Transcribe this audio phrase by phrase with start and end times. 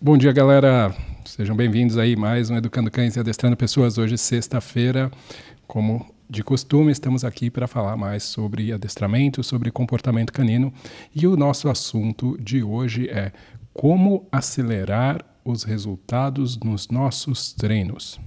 [0.00, 0.94] Bom dia, galera.
[1.24, 3.98] Sejam bem-vindos aí mais um Educando Cães e Adestrando Pessoas.
[3.98, 5.10] Hoje, sexta-feira,
[5.66, 10.72] como de costume, estamos aqui para falar mais sobre adestramento, sobre comportamento canino.
[11.12, 13.32] E o nosso assunto de hoje é
[13.74, 18.20] como acelerar os resultados nos nossos treinos.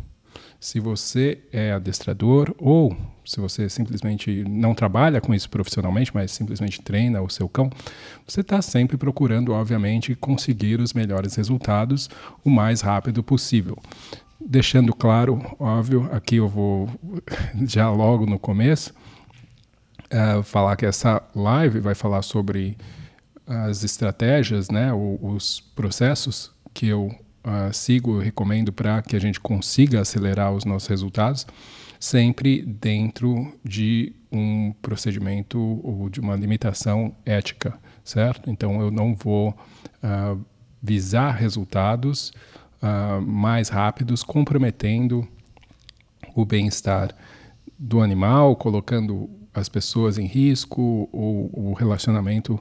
[0.61, 6.79] Se você é adestrador ou se você simplesmente não trabalha com isso profissionalmente, mas simplesmente
[6.83, 7.67] treina o seu cão,
[8.27, 12.07] você está sempre procurando, obviamente, conseguir os melhores resultados
[12.45, 13.75] o mais rápido possível.
[14.39, 16.87] Deixando claro, óbvio, aqui eu vou
[17.65, 18.93] já logo no começo
[20.13, 22.77] uh, falar que essa live vai falar sobre
[23.47, 27.09] as estratégias, né, os processos que eu
[27.45, 31.45] uh, sigo recomendo para que a gente consiga acelerar os nossos resultados,
[31.99, 38.49] sempre dentro de um procedimento ou de uma limitação ética, certo?
[38.49, 40.39] Então eu não vou uh,
[40.81, 42.31] visar resultados
[42.81, 45.27] uh, mais rápidos, comprometendo
[46.33, 47.13] o bem-estar
[47.77, 52.59] do animal, colocando as pessoas em risco ou o relacionamento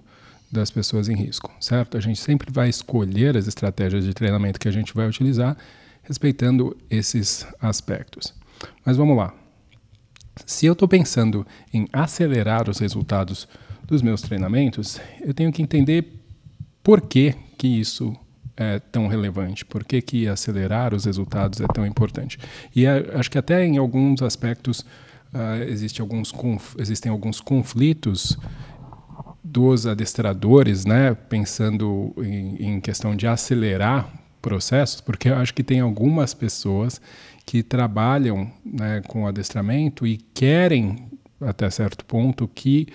[0.50, 1.96] das pessoas em risco, certo?
[1.96, 5.56] A gente sempre vai escolher as estratégias de treinamento que a gente vai utilizar,
[6.02, 8.34] respeitando esses aspectos.
[8.84, 9.32] Mas vamos lá.
[10.46, 13.46] Se eu estou pensando em acelerar os resultados
[13.86, 16.20] dos meus treinamentos, eu tenho que entender
[16.82, 18.16] por que, que isso
[18.56, 22.38] é tão relevante, por que, que acelerar os resultados é tão importante.
[22.74, 24.80] E é, acho que até em alguns aspectos
[25.32, 26.32] uh, existe alguns
[26.78, 28.36] existem alguns conflitos
[29.50, 34.08] dos adestradores, né, pensando em, em questão de acelerar
[34.40, 37.00] processos, porque eu acho que tem algumas pessoas
[37.44, 41.08] que trabalham né, com adestramento e querem,
[41.40, 42.86] até certo ponto, que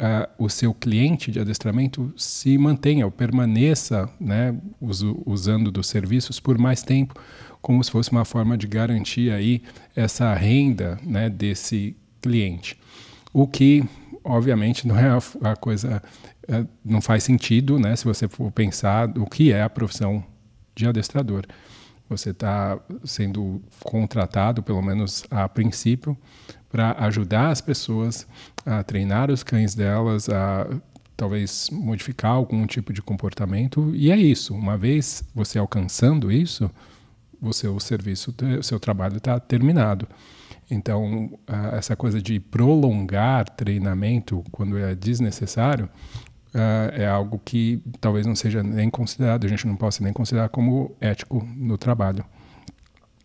[0.00, 4.56] uh, o seu cliente de adestramento se mantenha ou permaneça né,
[5.26, 7.14] usando dos serviços por mais tempo,
[7.60, 9.62] como se fosse uma forma de garantir aí
[9.94, 12.78] essa renda né, desse cliente.
[13.32, 13.84] O que
[14.24, 16.02] obviamente não é a, a coisa,
[16.48, 17.96] é, não faz sentido, né?
[17.96, 20.24] Se você for pensar o que é a profissão
[20.74, 21.44] de adestrador.
[22.08, 26.16] Você está sendo contratado, pelo menos a princípio,
[26.68, 28.26] para ajudar as pessoas
[28.66, 30.66] a treinar os cães delas, a
[31.16, 33.92] talvez modificar algum tipo de comportamento.
[33.94, 34.54] E é isso.
[34.54, 36.70] Uma vez você alcançando isso,
[37.40, 40.06] o seu serviço, o seu trabalho está terminado.
[40.72, 41.38] Então,
[41.76, 45.88] essa coisa de prolongar treinamento quando é desnecessário
[46.94, 50.96] é algo que talvez não seja nem considerado, a gente não possa nem considerar como
[51.00, 52.24] ético no trabalho.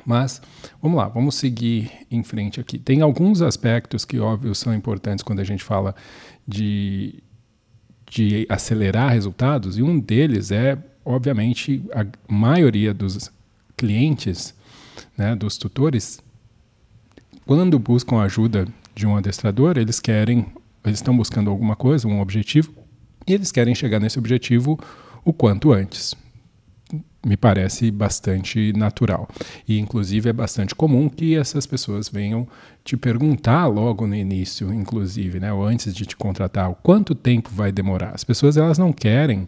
[0.06, 0.42] Mas
[0.82, 2.78] vamos lá, vamos seguir em frente aqui.
[2.78, 5.96] Tem alguns aspectos que, óbvio, são importantes quando a gente fala
[6.48, 7.24] de,
[8.10, 13.32] de acelerar resultados, e um deles é, obviamente, a maioria dos
[13.76, 14.54] clientes,
[15.18, 16.22] né, dos tutores,
[17.48, 20.48] quando buscam ajuda de um adestrador, eles querem,
[20.84, 22.74] eles estão buscando alguma coisa, um objetivo,
[23.26, 24.78] e eles querem chegar nesse objetivo
[25.24, 26.14] o quanto antes.
[27.26, 29.28] Me parece bastante natural.
[29.68, 32.48] E, inclusive, é bastante comum que essas pessoas venham
[32.84, 37.50] te perguntar logo no início, inclusive, né, ou antes de te contratar, o quanto tempo
[37.52, 38.12] vai demorar.
[38.14, 39.48] As pessoas elas não querem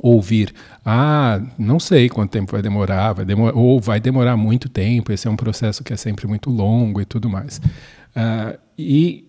[0.00, 0.54] ouvir,
[0.84, 5.28] ah, não sei quanto tempo vai demorar, vai demorar, ou vai demorar muito tempo, esse
[5.28, 7.58] é um processo que é sempre muito longo e tudo mais.
[8.16, 9.24] Uh, e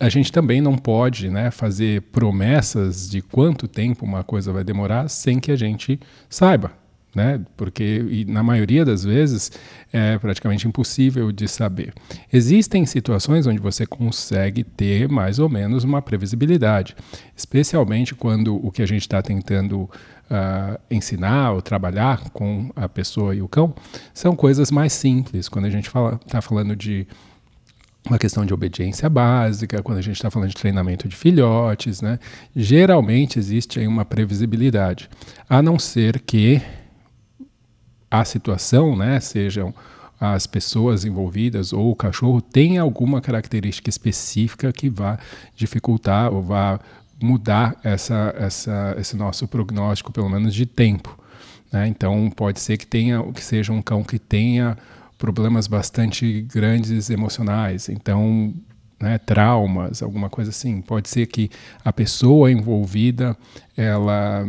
[0.00, 5.08] a gente também não pode né, fazer promessas de quanto tempo uma coisa vai demorar
[5.08, 6.72] sem que a gente saiba
[7.14, 7.40] né?
[7.56, 9.50] Porque na maioria das vezes
[9.92, 11.94] é praticamente impossível de saber.
[12.32, 16.94] Existem situações onde você consegue ter mais ou menos uma previsibilidade,
[17.36, 23.34] especialmente quando o que a gente está tentando uh, ensinar ou trabalhar com a pessoa
[23.34, 23.74] e o cão
[24.12, 25.48] são coisas mais simples.
[25.48, 27.06] Quando a gente está fala, tá falando de
[28.06, 32.18] uma questão de obediência básica, quando a gente está falando de treinamento de filhotes, né?
[32.56, 35.10] Geralmente existe aí uma previsibilidade,
[35.48, 36.62] a não ser que
[38.10, 39.74] a situação, né, sejam
[40.20, 45.18] as pessoas envolvidas ou o cachorro, tem alguma característica específica que vá
[45.54, 46.80] dificultar ou vá
[47.22, 51.16] mudar essa, essa, esse nosso prognóstico, pelo menos de tempo.
[51.72, 51.86] Né?
[51.88, 54.76] Então, pode ser que tenha, que seja um cão que tenha
[55.16, 57.88] problemas bastante grandes emocionais.
[57.88, 58.54] Então,
[59.00, 60.80] né, traumas, alguma coisa assim.
[60.80, 61.50] Pode ser que
[61.84, 63.36] a pessoa envolvida
[63.76, 64.48] ela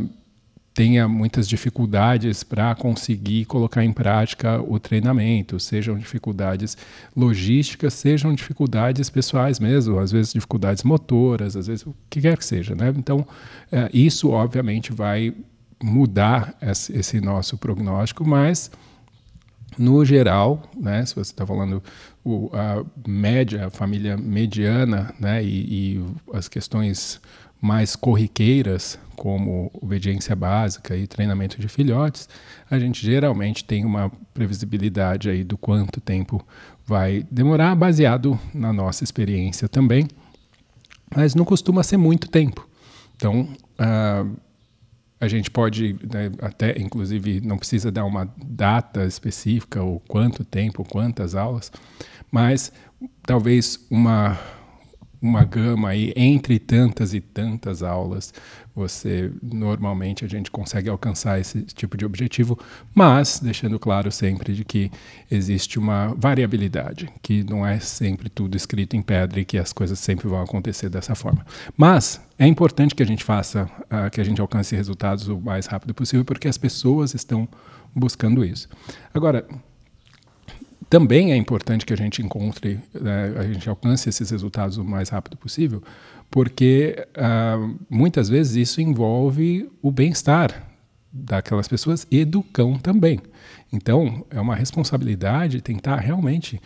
[0.79, 6.77] tenha muitas dificuldades para conseguir colocar em prática o treinamento, sejam dificuldades
[7.13, 12.45] logísticas, sejam dificuldades pessoais mesmo, às vezes dificuldades motoras, às vezes o que quer que
[12.45, 12.75] seja.
[12.75, 12.93] Né?
[12.95, 13.27] Então,
[13.69, 15.33] é, isso obviamente vai
[15.83, 18.71] mudar esse nosso prognóstico, mas
[19.77, 21.83] no geral, né, se você está falando
[22.23, 27.19] o, a média, a família mediana, né, e, e, as questões
[27.61, 32.29] mais corriqueiras, como obediência básica e treinamento de filhotes,
[32.71, 36.45] a gente geralmente tem uma previsibilidade aí do quanto tempo
[36.85, 40.07] vai demorar, baseado na nossa experiência também,
[41.13, 42.67] mas não costuma ser muito tempo.
[43.15, 44.39] Então, uh,
[45.19, 50.85] a gente pode né, até, inclusive, não precisa dar uma data específica ou quanto tempo,
[50.85, 51.69] quantas aulas,
[52.31, 52.71] mas
[53.23, 54.39] talvez uma
[55.21, 58.33] uma gama aí entre tantas e tantas aulas,
[58.73, 62.57] você normalmente a gente consegue alcançar esse tipo de objetivo,
[62.95, 64.89] mas deixando claro sempre de que
[65.29, 69.99] existe uma variabilidade, que não é sempre tudo escrito em pedra e que as coisas
[69.99, 71.45] sempre vão acontecer dessa forma.
[71.75, 75.65] Mas é importante que a gente faça, uh, que a gente alcance resultados o mais
[75.65, 77.47] rápido possível, porque as pessoas estão
[77.93, 78.69] buscando isso.
[79.13, 79.45] Agora,
[80.89, 85.09] também é importante que a gente encontre, né, a gente alcance esses resultados o mais
[85.09, 85.83] rápido possível,
[86.31, 90.67] porque uh, muitas vezes isso envolve o bem-estar
[91.11, 93.19] daquelas pessoas e do cão também.
[93.71, 96.59] Então, é uma responsabilidade tentar realmente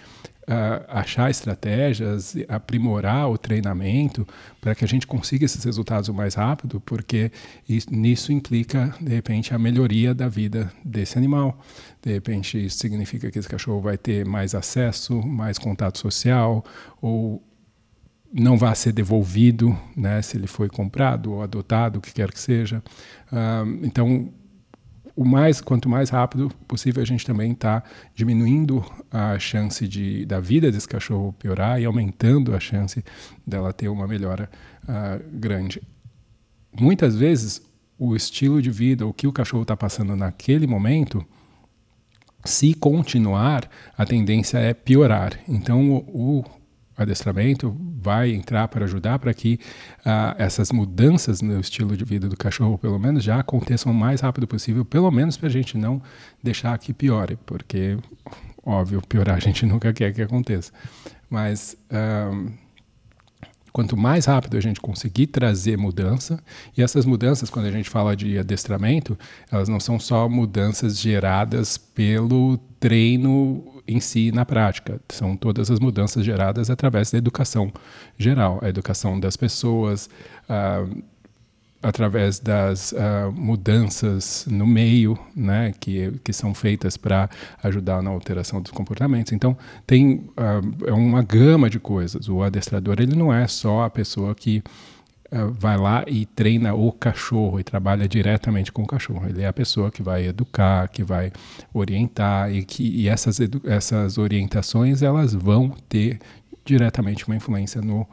[0.43, 4.27] uh, achar estratégias, aprimorar o treinamento
[4.59, 7.31] para que a gente consiga esses resultados o mais rápido, porque
[7.67, 11.59] isso, nisso implica, de repente, a melhoria da vida desse animal.
[12.01, 16.63] De repente, isso significa que esse cachorro vai ter mais acesso, mais contato social,
[17.01, 17.41] ou
[18.33, 22.39] não vai ser devolvido, né, se ele foi comprado ou adotado, o que quer que
[22.39, 22.83] seja.
[23.31, 24.33] Uh, então,
[25.15, 27.83] o mais, quanto mais rápido possível, a gente também está
[28.15, 33.04] diminuindo a chance de, da vida desse cachorro piorar e aumentando a chance
[33.45, 34.50] dela ter uma melhora
[34.83, 35.81] uh, grande.
[36.80, 37.62] Muitas vezes,
[37.98, 41.24] o estilo de vida, o que o cachorro está passando naquele momento,
[42.44, 45.39] se continuar, a tendência é piorar.
[45.48, 46.45] Então, o, o
[46.97, 49.59] adestramento vai entrar para ajudar para que
[49.99, 54.21] uh, essas mudanças no estilo de vida do cachorro, pelo menos, já aconteçam o mais
[54.21, 56.01] rápido possível, pelo menos para a gente não
[56.41, 57.97] deixar que piore, porque,
[58.65, 60.71] óbvio, piorar a gente nunca quer que aconteça.
[61.29, 61.77] Mas.
[61.89, 62.62] Uh,
[63.73, 66.39] quanto mais rápido a gente conseguir trazer mudança,
[66.77, 69.17] e essas mudanças, quando a gente fala de adestramento,
[69.51, 75.01] elas não são só mudanças geradas pelo treino em si na prática.
[75.09, 77.73] São todas as mudanças geradas através da educação
[78.17, 80.07] geral, a educação das pessoas,
[80.47, 81.03] uh,
[81.83, 87.30] através das uh, mudanças no meio, né, que, que são feitas para
[87.62, 89.33] ajudar na alteração dos comportamentos.
[89.33, 92.30] Então, tem uh, uma gama de coisas.
[92.30, 94.63] O adestrador ele não é só a pessoa que
[95.30, 99.27] uh, vai lá e treina o cachorro e trabalha diretamente com o cachorro.
[99.27, 101.33] Ele é a pessoa que vai educar, que vai
[101.74, 106.19] orientar e que e essas, essas orientações elas vão ter
[106.63, 108.07] diretamente uma influência no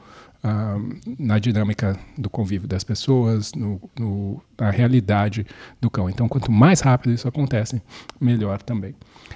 [0.45, 5.47] uh, na dinâmica do convívio das pessoas, no, no, na realidade
[5.81, 6.09] do cão.
[6.09, 7.83] Então, quanto mais rápido isso acontece,
[8.21, 8.95] melhor também.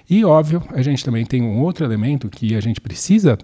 [0.09, 3.39] E, óbvio, a gente também tem um outro elemento que a gente precisa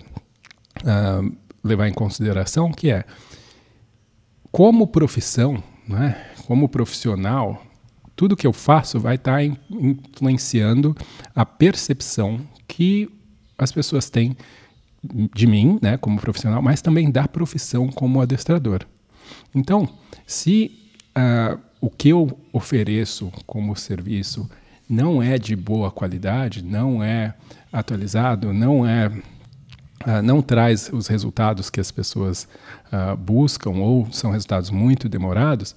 [0.83, 3.05] uh, levar em consideração, que é
[4.51, 7.65] como profissão, né, como profissional,
[8.17, 10.95] tudo que eu faço vai estar tá influenciando
[11.35, 13.09] a percepção que
[13.57, 14.37] as pessoas têm
[15.03, 18.87] de mim, né, como profissional, mas também da profissão como adestrador.
[19.55, 19.89] Então,
[20.27, 24.49] se uh, o que eu ofereço como serviço
[24.89, 27.35] não é de boa qualidade, não é
[27.73, 32.47] atualizado, não é uh, não traz os resultados que as pessoas
[32.93, 35.75] uh, buscam ou são resultados muito demorados,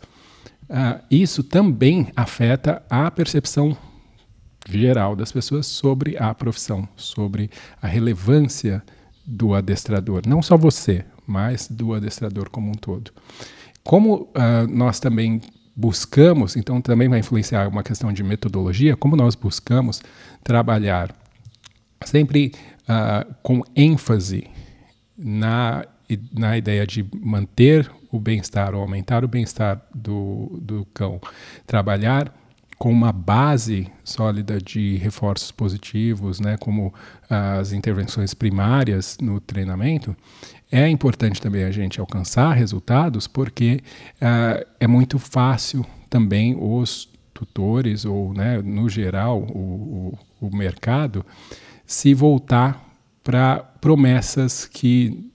[1.11, 3.77] isso também afeta a percepção
[4.67, 7.51] geral das pessoas sobre a profissão, sobre
[7.81, 8.81] a relevância
[9.25, 13.11] do adestrador, não só você, mas do adestrador como um todo.
[13.83, 15.41] Como uh, nós também
[15.75, 20.01] buscamos, então também vai influenciar uma questão de metodologia, como nós buscamos
[20.43, 21.15] trabalhar
[22.05, 22.53] sempre
[22.83, 24.47] uh, com ênfase
[25.17, 25.85] na,
[26.31, 31.19] na ideia de manter o bem-estar ou aumentar o bem-estar do, do cão,
[31.65, 32.31] trabalhar
[32.83, 36.93] com uma base sólida de reforços positivos, né, como
[37.29, 40.13] as intervenções primárias no treinamento,
[40.69, 43.79] é importante também a gente alcançar resultados, porque
[44.17, 51.25] uh, é muito fácil também os tutores ou, né, no geral, o, o, o mercado,
[51.85, 52.85] se voltar
[53.23, 55.31] para promessas que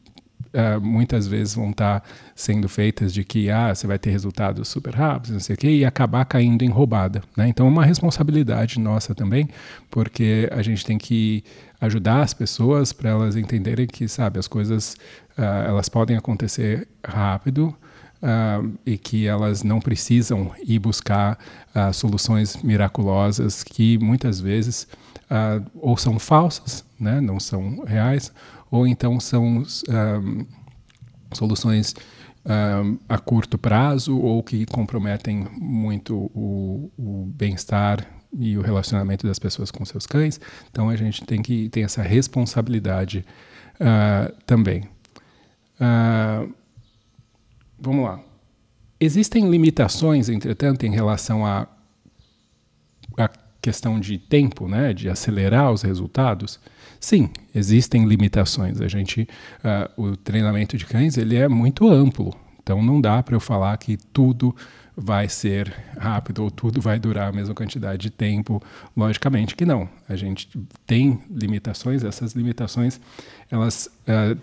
[0.55, 4.69] uh, muitas vezes vão estar tá sendo feitas de que ah, você vai ter resultados
[4.69, 7.23] super rápidos, não sei o quê, e acabar caindo em roubada.
[7.37, 7.49] Né?
[7.49, 9.49] Então é uma responsabilidade nossa também,
[9.91, 11.45] porque a gente tem que
[11.81, 14.95] ajudar as pessoas para elas entenderem que, sabe, as coisas
[15.39, 17.75] uh, elas podem acontecer rápido,
[18.21, 21.39] Uh, e que elas não precisam ir buscar
[21.73, 24.89] uh, soluções miraculosas que muitas vezes
[25.31, 28.33] uh, ou são falsas, né, não são reais,
[28.71, 30.47] ou então são um,
[31.33, 31.95] soluções
[32.45, 39.39] um, a curto prazo ou que comprometem muito o, o bem-estar e o relacionamento das
[39.39, 40.41] pessoas com seus cães.
[40.71, 43.25] Então a gente tem que ter essa responsabilidade
[43.75, 44.85] uh, também.
[45.81, 46.53] Uh,
[47.79, 48.21] vamos lá.
[49.01, 51.69] Existem limitações, entretanto, em relação a,
[53.17, 56.61] a, questão de tempo, né, de acelerar os resultados?
[57.01, 58.81] Sim, existem limitações.
[58.81, 59.29] A gente,
[59.65, 63.77] uh, o treinamento de cães ele é muito amplo, então não dá para eu falar
[63.79, 64.55] que tudo
[65.01, 68.61] vai ser rápido ou tudo vai durar a mesma quantidade de tempo.
[68.97, 69.89] Logicamente que não.
[70.09, 70.51] A gente
[70.85, 72.03] tem limitações.
[72.03, 73.01] Essas limitações
[73.49, 74.37] elas uh,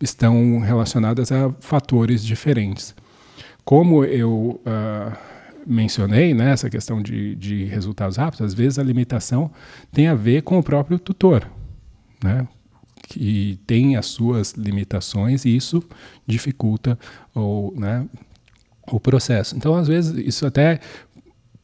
[0.00, 2.94] estão relacionadas a fatores diferentes.
[3.64, 5.16] Como eu uh,
[5.66, 9.50] mencionei, né, essa questão de, de resultados rápidos, às vezes a limitação
[9.92, 11.46] tem a ver com o próprio tutor
[12.22, 12.46] né?
[13.08, 15.82] que tem as suas limitações e isso
[16.26, 16.98] dificulta
[17.34, 18.06] o, né,
[18.90, 19.56] o processo.
[19.56, 20.80] Então, às vezes, isso até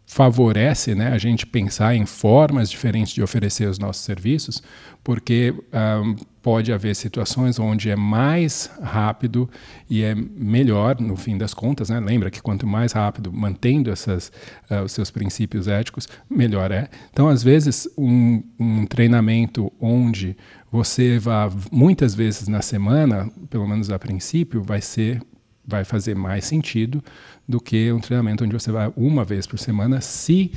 [0.07, 4.63] favorece né, a gente pensar em formas diferentes de oferecer os nossos serviços,
[5.03, 6.17] porque um,
[6.49, 9.51] pode haver situações onde é mais rápido
[9.91, 11.91] e é melhor, no fim das contas.
[11.91, 12.01] Né?
[12.01, 14.33] Lembra que quanto mais rápido, mantendo essas,
[14.71, 16.89] uh, os seus princípios éticos, melhor é.
[17.13, 20.35] Então, às vezes, um, um treinamento onde
[20.73, 25.21] você vá muitas vezes na semana, pelo menos a princípio, vai ser
[25.67, 27.05] vai fazer mais sentido
[27.47, 30.51] do que um treinamento onde você vai uma vez por semana, se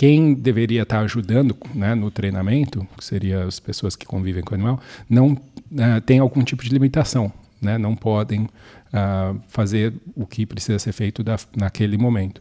[0.00, 4.54] quem deveria estar ajudando né, no treinamento, que seria as pessoas que convivem com o
[4.54, 7.30] animal, não uh, tem algum tipo de limitação,
[7.60, 12.40] né, não podem uh, fazer o que precisa ser feito da, naquele momento.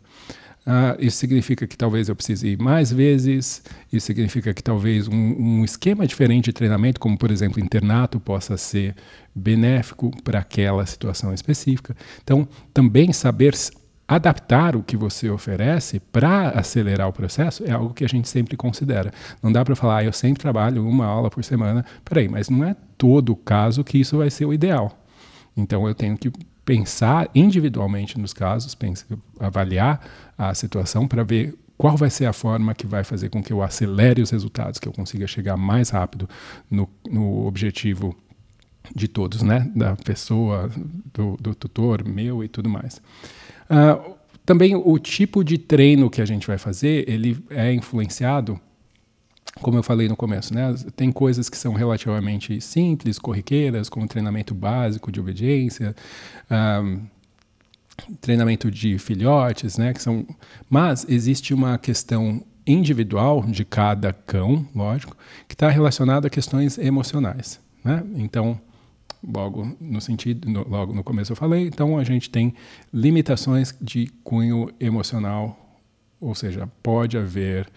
[0.65, 3.61] Uh, isso significa que talvez eu precise ir mais vezes,
[3.91, 8.55] isso significa que talvez um, um, esquema diferente de treinamento, como por exemplo internato, possa
[8.55, 8.95] ser
[9.35, 11.93] benéfico para aquela situação específica.
[12.23, 13.53] Então, também saber
[14.09, 18.57] adaptar o que você oferece para acelerar o processo é algo que a gente sempre
[18.57, 19.13] considera.
[19.41, 21.85] Não dá para falar, ah, eu sempre trabalho uma aula por semana.
[22.03, 24.99] Peraí, mas não é todo o caso que isso vai ser o ideal.
[25.55, 26.31] Então eu tenho que
[26.65, 29.05] pensar individualmente nos casos, pensar,
[29.39, 30.01] avaliar
[30.35, 33.61] a situação para ver qual vai ser a forma que vai fazer com que eu
[33.61, 36.27] acelere os resultados, que eu consiga chegar mais rápido
[36.69, 38.15] no, no objetivo
[38.95, 39.71] de todos, né?
[39.75, 40.71] Da pessoa,
[41.13, 42.99] do, do tutor, meu e tudo mais.
[43.69, 48.59] Uh, também o tipo de treino que a gente vai fazer, ele é influenciado
[49.61, 50.73] como eu falei no começo, né?
[50.95, 55.95] Tem coisas que são relativamente simples, corriqueiras, como treinamento básico de obediência,
[56.49, 57.01] um,
[58.21, 59.93] treinamento de filhotes, né?
[59.93, 60.25] Que são,
[60.69, 67.59] mas existe uma questão individual de cada cão, lógico, que está relacionada a questões emocionais,
[67.83, 68.03] né?
[68.15, 68.59] Então,
[69.23, 72.53] logo no sentido, no, logo no começo eu falei, então a gente tem
[72.93, 75.77] limitações de cunho emocional,
[76.19, 77.67] ou seja, pode haver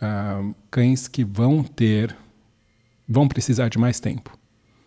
[0.00, 2.14] uh, cães que vão ter,
[3.08, 4.36] vão precisar de mais tempo.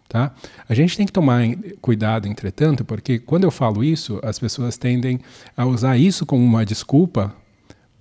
[0.08, 0.34] Tá?
[0.70, 1.42] A gente tem que tomar
[1.82, 5.20] cuidado, entretanto, porque quando eu falo isso, as pessoas tendem
[5.56, 7.36] a usar isso como uma desculpa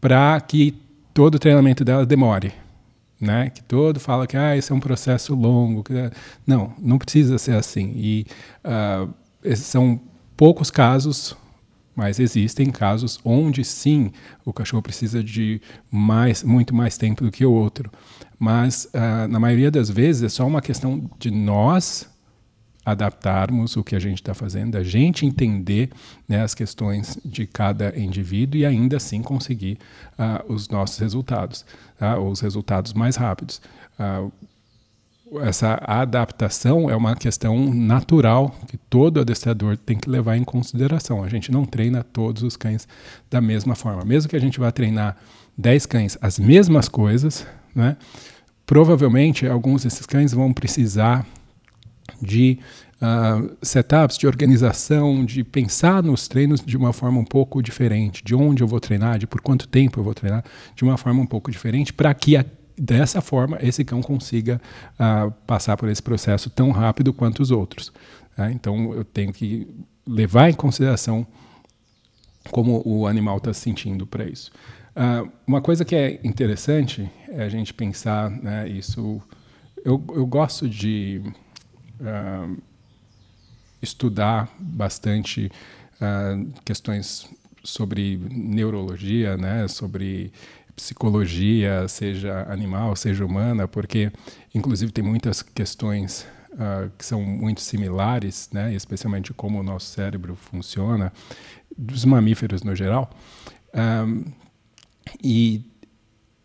[0.01, 0.73] para que
[1.13, 2.53] todo o treinamento dela demore.
[3.21, 3.51] Né?
[3.51, 5.83] Que todo fala que ah, esse é um processo longo.
[6.47, 7.93] Não, não precisa ser assim.
[7.97, 8.27] E
[8.65, 10.01] uh, são
[10.37, 11.37] poucos casos
[11.97, 14.13] mas existem casos onde sim
[14.45, 17.91] o cachorro precisa de mais, muito mais tempo do que o outro.
[18.39, 22.07] Mas uh, na maioria das vezes é só uma questão de nós
[22.87, 25.91] adaptarmos o que a gente está fazendo, a gente entender
[26.29, 29.77] né, as questões de cada indivíduo e ainda assim conseguir
[30.13, 31.67] uh, os nossos resultados,
[32.01, 33.61] uh, os resultados mais rápidos.
[33.99, 34.31] Uh,
[35.41, 41.25] essa adaptação é uma questão natural que todo adestrador tem que levar em consideração.
[41.25, 42.87] A gente não treina todos os cães
[43.29, 44.05] da mesma forma.
[44.05, 45.17] Mesmo que a gente vá treinar
[45.59, 47.97] 10 cães as mesmas coisas, né,
[48.65, 51.27] provavelmente alguns desses cães vão precisar
[52.21, 52.59] de
[52.97, 58.35] uh, setups de organização, de pensar nos treinos de uma forma um pouco diferente, de
[58.35, 60.45] onde eu vou treinar, de por quanto tempo eu vou treinar,
[60.75, 62.45] de uma forma um pouco diferente, para que a,
[62.77, 64.61] dessa forma esse cão consiga
[64.95, 67.93] uh, passar por esse processo tão rápido quanto os outros.
[68.37, 68.53] Né?
[68.53, 69.67] Então eu tenho que
[70.07, 71.27] levar em consideração
[72.51, 74.53] como o animal está se sentindo para isso.
[74.95, 79.21] Uh, uma coisa que é interessante é a gente pensar né, isso.
[79.85, 81.23] Eu, eu gosto de
[82.01, 82.57] uh,
[83.83, 85.51] estudar bastante
[86.01, 87.29] uh, questões
[87.63, 90.33] sobre neurologia, né, sobre
[90.75, 94.13] psicologia, seja animal, seja humana, porque,
[94.55, 100.37] inclusive, tem muitas questões uh, que são muito similares, né, especialmente como o nosso cérebro
[100.37, 101.13] funciona,
[101.77, 103.11] dos mamíferos no geral.
[103.75, 104.25] Um,
[105.23, 105.65] e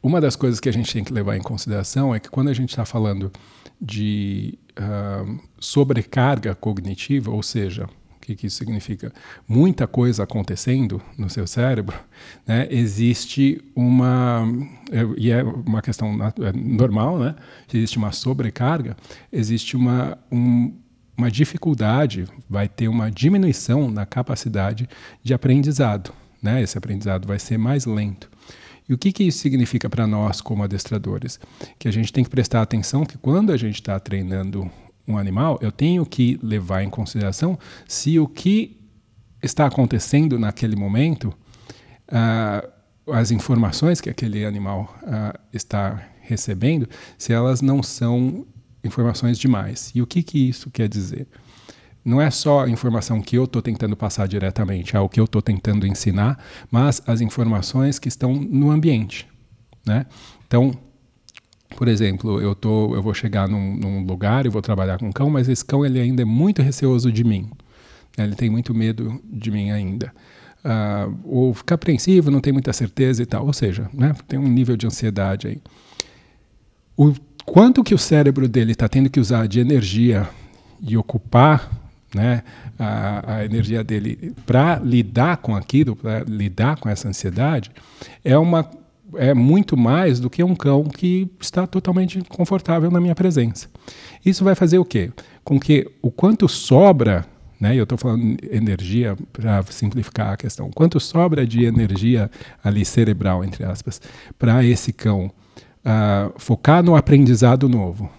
[0.02, 2.54] uma das coisas que a gente tem que levar em consideração é que quando a
[2.54, 3.32] gente está falando
[3.80, 9.12] de uh, sobrecarga cognitiva, ou seja, o que, que, isso significa?
[9.48, 11.98] Muita coisa acontecendo no seu cérebro,
[12.46, 12.68] né?
[12.70, 14.44] existe uma,
[15.18, 17.36] e é uma questão é normal, né?
[17.74, 18.96] existe uma sobrecarga,
[19.32, 20.72] existe uma, um,
[21.18, 24.88] uma dificuldade, vai ter uma diminuição na capacidade
[25.24, 26.14] de aprendizado.
[26.42, 26.62] Né?
[26.62, 28.31] Esse aprendizado vai ser mais lento.
[28.92, 31.40] E o que, que isso significa para nós como adestradores?
[31.80, 34.70] Que a gente tem que prestar atenção que quando a gente está treinando
[35.08, 37.58] um animal, eu tenho que levar em consideração
[37.88, 38.78] se o que
[39.42, 41.34] está acontecendo naquele momento,
[42.10, 46.86] uh, as informações que aquele animal uh, está recebendo,
[47.18, 48.46] se elas não são
[48.84, 49.94] informações demais.
[49.96, 51.30] E o que, que isso quer dizer?
[52.04, 55.26] Não é só a informação que eu estou tentando passar diretamente, é o que eu
[55.26, 56.40] estou tentando ensinar,
[56.70, 59.28] mas as informações que estão no ambiente.
[59.86, 60.06] Né?
[60.48, 60.72] Então,
[61.76, 65.12] por exemplo, eu, tô, eu vou chegar num, num lugar e vou trabalhar com um
[65.12, 67.50] cão, mas esse cão ele ainda é muito receoso de mim.
[68.18, 70.14] Ele tem muito medo de mim ainda.
[70.64, 73.46] Uh, ou fica apreensivo, não tem muita certeza e tal.
[73.46, 75.62] Ou seja, né, tem um nível de ansiedade aí.
[76.98, 77.14] O
[77.46, 80.30] quanto que o cérebro dele está tendo que usar de energia
[80.82, 81.72] e ocupar
[82.14, 82.44] né,
[82.78, 87.72] a, a energia dele para lidar com aquilo, para lidar com essa ansiedade,
[88.24, 88.70] é uma
[89.16, 93.68] é muito mais do que um cão que está totalmente confortável na minha presença.
[94.26, 95.12] Isso vai fazer o quê?
[95.44, 97.26] Com que o quanto sobra,
[97.60, 102.30] né, eu estou falando energia para simplificar a questão, quanto sobra de energia
[102.64, 104.02] ali cerebral, entre aspas,
[104.38, 108.10] para esse cão uh, focar no aprendizado novo,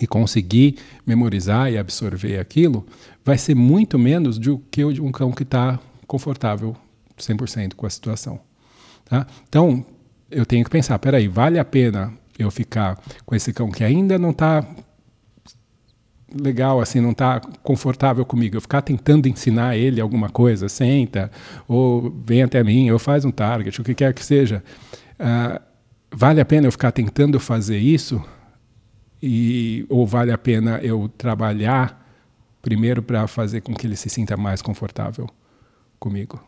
[0.00, 2.86] e conseguir memorizar e absorver aquilo,
[3.24, 6.76] vai ser muito menos do que um cão que está confortável
[7.18, 8.40] 100% com a situação.
[9.04, 9.26] Tá?
[9.48, 9.84] Então,
[10.30, 14.18] eu tenho que pensar, peraí, vale a pena eu ficar com esse cão que ainda
[14.18, 14.64] não está
[16.34, 21.30] legal, assim, não está confortável comigo, eu ficar tentando ensinar ele alguma coisa, senta,
[21.66, 24.62] ou vem até mim, ou faz um target, o que quer que seja.
[25.18, 25.60] Uh,
[26.12, 28.22] vale a pena eu ficar tentando fazer isso
[29.22, 32.06] e ou vale a pena eu trabalhar
[32.62, 35.28] primeiro para fazer com que ele se sinta mais confortável
[35.98, 36.42] comigo,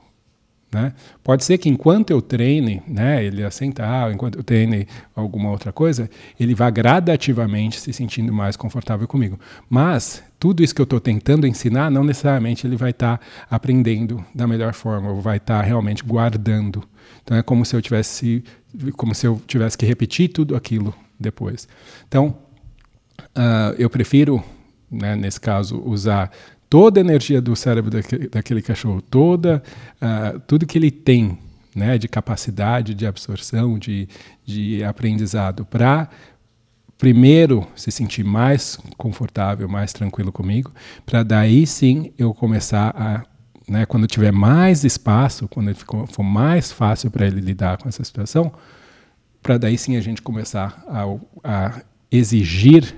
[0.72, 0.92] né?
[1.24, 6.09] Pode ser que enquanto eu treine, né, ele assentar, enquanto eu treine alguma outra coisa,
[6.38, 9.38] ele vá gradativamente se sentindo mais confortável comigo.
[9.68, 14.24] Mas tudo isso que eu estou tentando ensinar, não necessariamente ele vai estar tá aprendendo
[14.33, 16.85] da melhor forma, ou vai estar tá realmente guardando.
[17.22, 18.44] Então é como se eu tivesse,
[18.96, 21.66] como se eu tivesse que repetir tudo aquilo depois.
[22.06, 22.37] Então
[23.28, 24.42] Uh, eu prefiro,
[24.90, 26.30] né, nesse caso, usar
[26.68, 29.62] toda a energia do cérebro daquele, daquele cachorro, toda,
[30.00, 31.38] uh, tudo que ele tem
[31.74, 34.09] né, de capacidade de absorção, de,
[34.44, 36.09] de aprendizado, para
[36.98, 40.70] primeiro se sentir mais confortável, mais tranquilo comigo,
[41.06, 43.24] para daí sim eu começar a,
[43.66, 45.74] né, quando tiver mais espaço, quando
[46.09, 48.52] for mais fácil para ele lidar com essa situação,
[49.42, 51.04] para daí sim a gente começar a,
[51.42, 51.80] a
[52.11, 52.94] exigir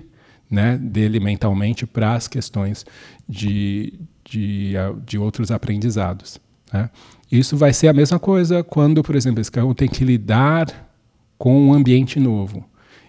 [0.52, 2.84] né, dele mentalmente para as questões
[3.26, 4.74] de, de,
[5.06, 6.38] de outros aprendizados.
[6.70, 6.90] Né?
[7.30, 10.92] Isso vai ser a mesma coisa quando, por exemplo, esse cão tem que lidar
[11.38, 12.62] com um ambiente novo.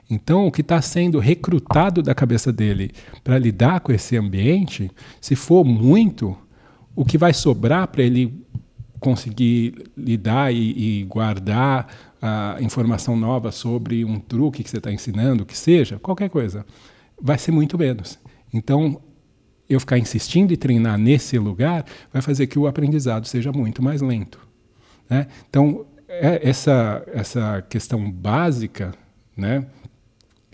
[0.09, 2.91] Então, o que está sendo recrutado da cabeça dele
[3.25, 6.37] para lidar com esse ambiente, se for muito,
[6.95, 8.41] o que vai sobrar para ele
[9.01, 11.87] conseguir lidar e, e guardar
[12.21, 16.65] a informação nova sobre um truque que você está ensinando, que seja, qualquer coisa,
[17.23, 18.19] vai ser muito menos.
[18.53, 19.01] Então,
[19.69, 24.01] eu ficar insistindo e treinar nesse lugar vai fazer que o aprendizado seja muito mais
[24.01, 24.45] lento.
[25.09, 25.27] Né?
[25.49, 28.93] Então, é essa, essa questão básica
[29.37, 29.65] né,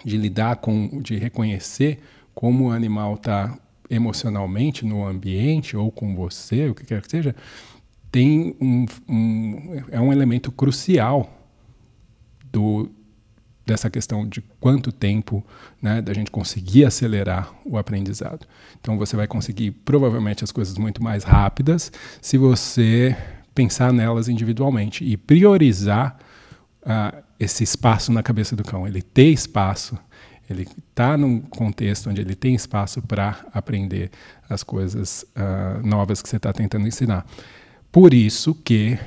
[0.05, 1.99] de lidar com, de reconhecer
[2.35, 3.57] como o animal está
[3.89, 7.35] emocionalmente no ambiente ou com você, o que quer que seja,
[8.11, 11.35] tem um, um é um elemento crucial
[12.51, 12.89] do,
[13.69, 15.45] dessa questão de quanto tempo
[15.81, 18.45] né, da gente conseguir acelerar o aprendizado.
[18.81, 23.15] Então você vai conseguir provavelmente as coisas muito mais rápidas se você
[23.53, 26.17] pensar nelas individualmente e priorizar
[26.81, 28.87] uh, esse espaço na cabeça do cão.
[28.87, 29.97] Ele ter espaço,
[30.49, 34.09] ele está num contexto onde ele tem espaço para aprender
[34.49, 37.23] as coisas uh, novas que você está tentando ensinar.
[37.91, 38.97] Por isso que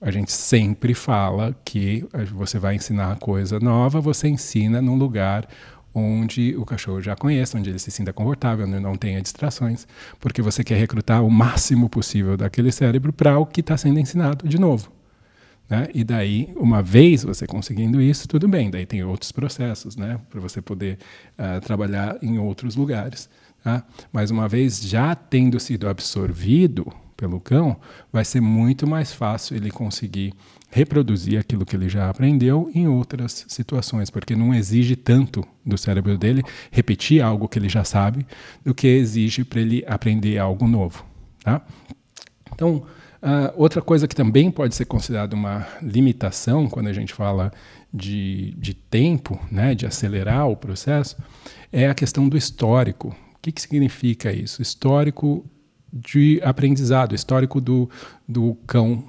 [0.00, 5.48] a gente sempre fala que você vai ensinar coisa nova, você ensina num lugar
[5.92, 9.86] onde o cachorro já conhece, onde ele se sinta confortável, onde não tenha distrações,
[10.20, 14.46] porque você quer recrutar o máximo possível daquele cérebro para o que está sendo ensinado
[14.46, 14.92] de novo.
[15.68, 15.88] Né?
[15.92, 18.70] E daí, uma vez você conseguindo isso, tudo bem.
[18.70, 20.98] Daí tem outros processos, né, para você poder
[21.38, 23.28] uh, trabalhar em outros lugares.
[23.62, 23.84] Tá?
[24.12, 27.76] Mas uma vez já tendo sido absorvido pelo cão,
[28.12, 30.32] vai ser muito mais fácil ele conseguir
[30.70, 36.16] reproduzir aquilo que ele já aprendeu em outras situações, porque não exige tanto do cérebro
[36.16, 38.24] dele repetir algo que ele já sabe,
[38.64, 41.04] do que exige para ele aprender algo novo.
[41.42, 41.60] Tá?
[42.54, 42.86] Então,
[43.20, 47.50] uh, outra coisa que também pode ser considerada uma limitação quando a gente fala
[47.92, 51.16] de, de tempo, né, de acelerar o processo,
[51.72, 53.08] é a questão do histórico.
[53.08, 54.62] O que, que significa isso?
[54.62, 55.44] Histórico
[55.92, 57.88] de aprendizado, histórico do,
[58.26, 59.04] do cão,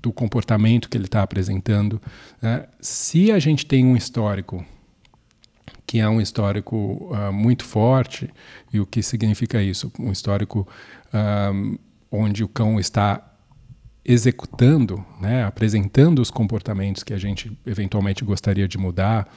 [0.00, 2.00] do comportamento que ele está apresentando.
[2.40, 2.66] Né?
[2.80, 4.64] Se a gente tem um histórico
[5.90, 8.30] que é um histórico uh, muito forte,
[8.72, 9.90] e o que significa isso?
[9.98, 10.68] Um histórico
[11.12, 11.78] uh,
[12.12, 13.28] onde o cão está
[14.04, 19.28] executando, né, apresentando os comportamentos que a gente eventualmente gostaria de mudar.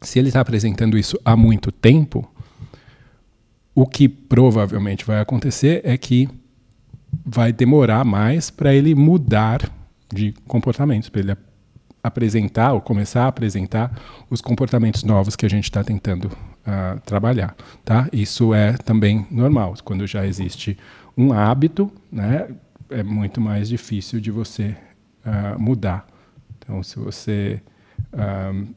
[0.00, 2.31] Se ele está apresentando isso há muito tempo,
[3.74, 6.28] o que provavelmente vai acontecer é que
[7.24, 9.70] vai demorar mais para ele mudar
[10.12, 11.36] de comportamentos, para ele
[12.02, 13.96] apresentar ou começar a apresentar
[14.28, 17.54] os comportamentos novos que a gente está tentando uh, trabalhar,
[17.84, 18.08] tá?
[18.12, 19.74] Isso é também normal.
[19.84, 20.76] Quando já existe
[21.16, 22.48] um hábito, né,
[22.90, 24.76] é muito mais difícil de você
[25.24, 26.06] uh, mudar.
[26.58, 27.62] Então, se você
[28.12, 28.74] uh,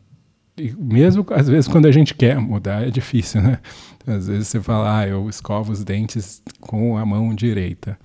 [0.58, 3.60] e mesmo às vezes quando a gente quer mudar é difícil, né?
[4.08, 7.98] Às vezes você fala, ah, eu escovo os dentes com a mão direita.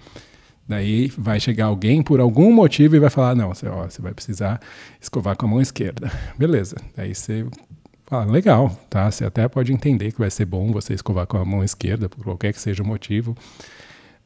[0.67, 4.15] Daí vai chegar alguém por algum motivo e vai falar, não, você, ó, você vai
[4.15, 4.61] precisar
[5.01, 6.11] escovar com a mão esquerda.
[6.39, 6.77] Beleza.
[6.97, 7.45] Daí você
[8.07, 9.11] fala, legal, tá?
[9.11, 12.23] Você até pode entender que vai ser bom você escovar com a mão esquerda, por
[12.25, 13.37] qualquer que seja o motivo.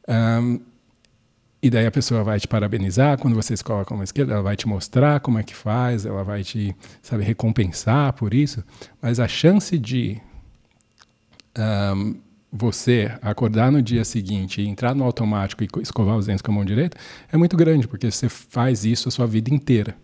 [0.07, 0.59] Um,
[1.61, 4.43] e daí a pessoa vai te parabenizar quando você escova com a mão esquerda, ela
[4.43, 8.63] vai te mostrar como é que faz, ela vai te, sabe, recompensar por isso.
[9.01, 10.21] Mas a chance de
[11.57, 12.15] um,
[12.51, 16.55] você acordar no dia seguinte e entrar no automático e escovar os dentes com a
[16.55, 16.97] mão direita
[17.31, 19.95] é muito grande, porque você faz isso a sua vida inteira.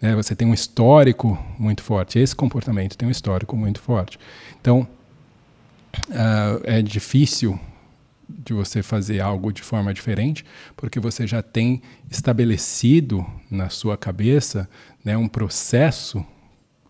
[0.00, 0.14] Né?
[0.14, 2.18] Você tem um histórico muito forte.
[2.18, 4.18] Esse comportamento tem um histórico muito forte.
[4.60, 4.86] Então,
[6.08, 7.58] uh, é difícil
[8.28, 10.44] de você fazer algo de forma diferente,
[10.76, 14.68] porque você já tem estabelecido na sua cabeça
[15.04, 16.24] né, um processo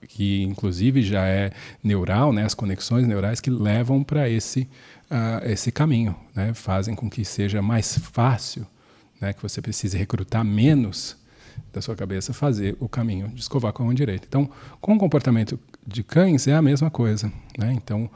[0.06, 1.50] que inclusive já é
[1.82, 4.68] neural, né, as conexões neurais que levam para esse,
[5.10, 8.66] uh, esse caminho, né, fazem com que seja mais fácil,
[9.20, 11.16] né, que você precise recrutar menos
[11.72, 14.26] da sua cabeça fazer o caminho de escovar com a mão direita.
[14.28, 14.48] Então,
[14.80, 17.32] com o comportamento de cães é a mesma coisa.
[17.58, 17.72] Né?
[17.72, 18.10] Então,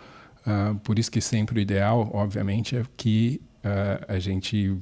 [0.47, 4.77] Uh, por isso que sempre o ideal, obviamente, é que uh, a gente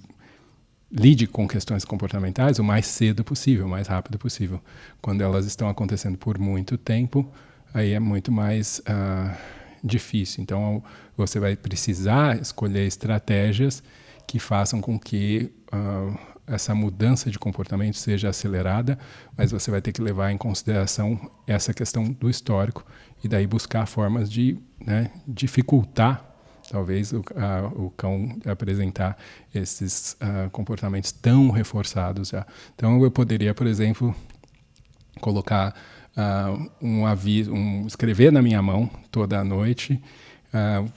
[0.90, 4.60] lide com questões comportamentais o mais cedo possível, o mais rápido possível.
[5.00, 7.30] Quando elas estão acontecendo por muito tempo,
[7.74, 9.36] aí é muito mais uh,
[9.82, 10.42] difícil.
[10.42, 10.82] Então,
[11.16, 13.82] você vai precisar escolher estratégias
[14.26, 15.52] que façam com que
[16.46, 18.98] essa mudança de comportamento seja acelerada,
[19.36, 22.86] mas você vai ter que levar em consideração essa questão do histórico
[23.22, 26.24] e daí buscar formas de né, dificultar
[26.70, 29.16] talvez o, a, o, cão apresentar
[29.54, 32.46] esses uh, comportamentos tão reforçados já.
[32.74, 34.14] Então eu poderia, por exemplo,
[35.20, 35.74] colocar
[36.16, 40.02] uh, um aviso, um, escrever na minha mão toda a noite
[40.52, 40.90] uh,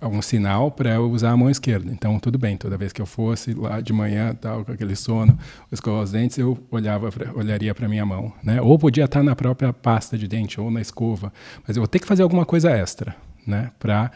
[0.00, 1.90] algum sinal para eu usar a mão esquerda.
[1.90, 5.38] Então, tudo bem, toda vez que eu fosse lá de manhã, tal, com aquele sono,
[5.72, 8.32] escovar os dentes, eu olhava pra, olharia para minha mão.
[8.42, 8.60] Né?
[8.60, 11.32] Ou podia estar na própria pasta de dente, ou na escova.
[11.66, 13.70] Mas eu vou ter que fazer alguma coisa extra né?
[13.78, 14.10] para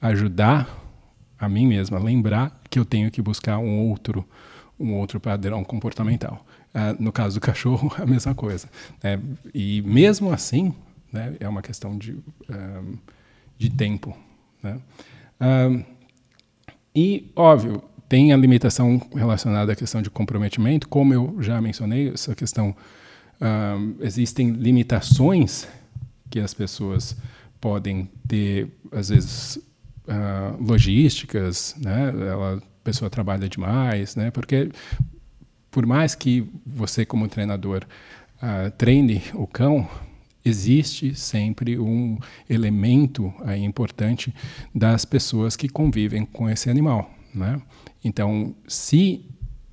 [0.00, 0.68] ajudar
[1.38, 4.26] a mim mesma, lembrar que eu tenho que buscar um outro,
[4.78, 6.44] um outro padrão comportamental.
[6.74, 8.68] Uh, no caso do cachorro, a mesma coisa.
[9.02, 9.20] Né?
[9.52, 10.74] E mesmo assim,
[11.12, 12.96] né, é uma questão de, um,
[13.56, 14.16] de tempo.
[14.62, 14.78] Né?
[16.94, 22.34] E, óbvio, tem a limitação relacionada à questão de comprometimento, como eu já mencionei, essa
[22.34, 22.74] questão.
[23.40, 25.66] Uh, existem limitações
[26.30, 27.16] que as pessoas
[27.60, 29.56] podem ter, às vezes,
[30.06, 32.10] uh, logísticas, né?
[32.10, 34.30] Ela, a pessoa trabalha demais, né?
[34.30, 34.70] Porque
[35.70, 37.84] por mais que você, como treinador,
[38.36, 39.88] uh, treine o cão,
[40.44, 44.34] existe sempre um elemento aí importante
[44.74, 47.60] das pessoas que convivem com esse animal, né?
[48.04, 49.24] Então, se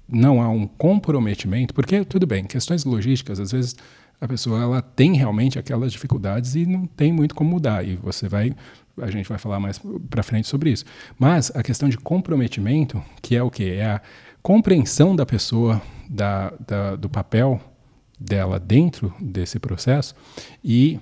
[0.07, 3.75] não há um comprometimento, porque tudo bem, questões logísticas, às vezes
[4.19, 8.27] a pessoa ela tem realmente aquelas dificuldades e não tem muito como mudar e você
[8.27, 8.55] vai
[9.01, 10.85] a gente vai falar mais para frente sobre isso.
[11.17, 14.01] Mas a questão de comprometimento, que é o que é a
[14.43, 17.59] compreensão da pessoa da, da, do papel
[18.21, 20.15] dela dentro desse processo
[20.63, 20.99] e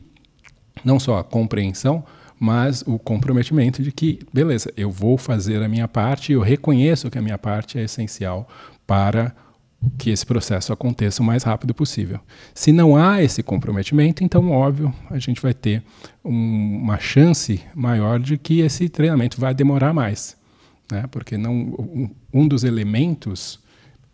[0.84, 2.04] não só a compreensão,
[2.40, 7.18] mas o comprometimento de que, beleza, eu vou fazer a minha parte, eu reconheço que
[7.18, 8.48] a minha parte é essencial
[8.88, 9.36] para
[9.98, 12.20] que esse processo aconteça o mais rápido possível.
[12.54, 15.84] Se não há esse comprometimento, então, óbvio, a gente vai ter
[16.24, 20.38] um, uma chance maior de que esse treinamento vai demorar mais,
[20.92, 21.06] né?
[21.12, 23.60] porque não, um, um dos elementos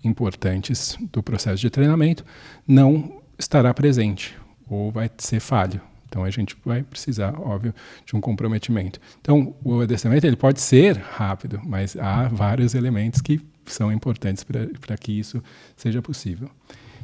[0.08, 2.26] importantes do processo de treinamento
[2.68, 4.36] não estará presente
[4.70, 5.82] ou vai ser falho.
[6.08, 7.74] Então a gente vai precisar, óbvio,
[8.06, 9.00] de um comprometimento.
[9.20, 14.98] Então o adestramento ele pode ser rápido, mas há vários elementos que são importantes para
[14.98, 15.44] que isso
[15.76, 16.50] seja possível.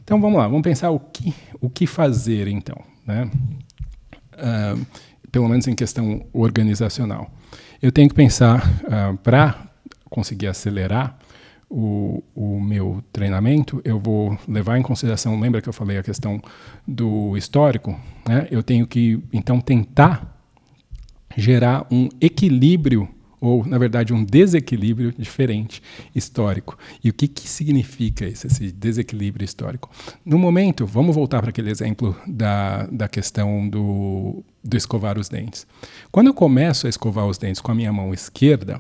[0.04, 3.30] Então vamos lá, vamos pensar o que, o que fazer então, né?
[4.34, 4.86] Uh,
[5.32, 7.32] pelo menos em questão organizacional.
[7.82, 9.72] Eu tenho que pensar uh, para
[10.10, 11.18] conseguir acelerar
[11.72, 16.42] o, o, meu treinamento, eu vou levar em consideração, lembra que eu falei a questão
[16.86, 17.98] do histórico?
[18.28, 18.48] Né?
[18.52, 20.38] Eu tenho que, então, tentar
[21.38, 23.08] gerar um equilíbrio
[23.40, 25.82] ou, na verdade, um desequilíbrio diferente
[26.14, 26.78] histórico.
[27.04, 29.90] E o que, que significa isso, esse desequilíbrio histórico?
[30.24, 35.66] No momento, vamos voltar para aquele exemplo da, da questão do, do escovar os dentes.
[36.12, 38.80] Quando eu começo a escovar os dentes com a minha mão esquerda,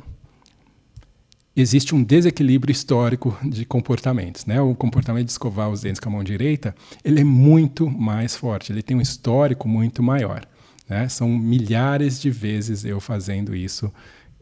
[1.56, 4.46] existe um desequilíbrio histórico de comportamentos.
[4.46, 4.62] Né?
[4.62, 8.72] O comportamento de escovar os dentes com a mão direita ele é muito mais forte,
[8.72, 10.46] ele tem um histórico muito maior.
[10.88, 11.08] Né?
[11.10, 13.92] São milhares de vezes eu fazendo isso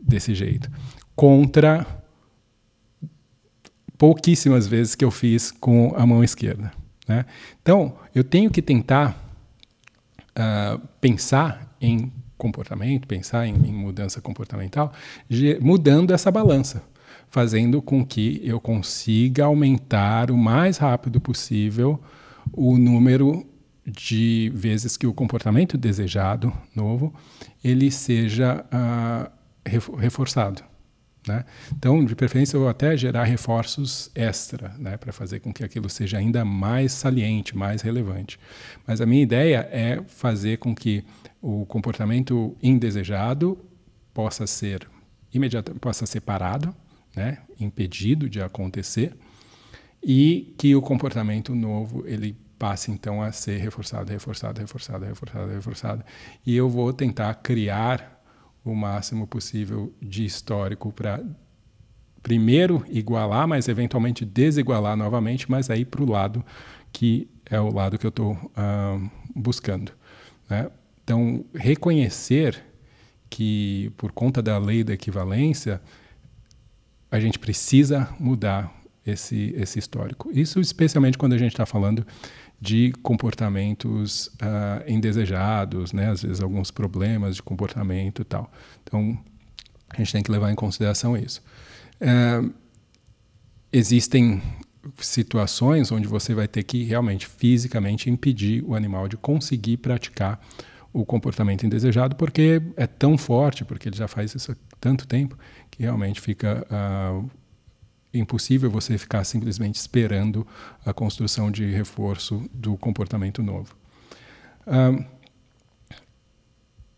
[0.01, 0.69] desse jeito.
[1.15, 1.85] Contra
[3.97, 6.71] pouquíssimas vezes que eu fiz com a mão esquerda.
[7.07, 7.25] Né?
[7.61, 9.11] Então, eu tenho que tentar
[10.31, 14.93] uh, pensar em comportamento, pensar em, em mudança comportamental,
[15.59, 16.81] mudando essa balança,
[17.29, 21.99] fazendo com que eu consiga aumentar o mais rápido possível
[22.51, 23.45] o número
[23.85, 27.13] de vezes que o comportamento desejado novo
[27.63, 30.63] ele seja uh, reforçado.
[31.27, 31.43] Né?
[31.77, 36.17] Então, de preferência, eu até gerar reforços extra, né, para fazer com que aquilo seja
[36.17, 38.39] ainda mais saliente, mais relevante.
[38.87, 41.03] Mas a minha ideia é fazer com que
[41.41, 43.57] o comportamento indesejado
[44.13, 44.87] possa ser
[45.31, 46.73] imediato, possa ser parado,
[47.19, 49.13] né, impedido de acontecer,
[50.01, 56.03] e que o comportamento novo ele passe então a ser reforçado, reforçado, reforçado, reforçado, reforçado.
[56.45, 58.23] E eu vou tentar criar
[58.63, 61.21] o máximo possível de histórico para
[62.23, 66.43] primeiro igualar, mas eventualmente desigualar novamente, mas aí para o lado
[66.91, 69.91] que é o lado que eu estou uh, buscando.
[70.49, 70.69] Né?
[71.03, 72.63] Então, reconhecer
[73.29, 75.81] que por conta da lei da equivalência
[77.11, 78.73] a gente precisa mudar
[79.05, 80.29] esse, esse histórico.
[80.31, 82.05] Isso especialmente quando a gente está falando
[82.61, 86.09] de comportamentos uh, indesejados, né?
[86.09, 88.51] às vezes alguns problemas de comportamento e tal.
[88.83, 89.17] Então,
[89.89, 91.41] a gente tem que levar em consideração isso.
[92.01, 92.53] Uh,
[93.71, 94.41] existem
[94.99, 100.39] situações onde você vai ter que realmente fisicamente impedir o animal de conseguir praticar
[100.91, 105.37] o comportamento indesejado porque é tão forte, porque ele já faz isso há tanto tempo,
[105.79, 107.31] que realmente fica uh,
[108.13, 110.45] impossível você ficar simplesmente esperando
[110.85, 113.73] a construção de reforço do comportamento novo.
[114.67, 115.05] Um,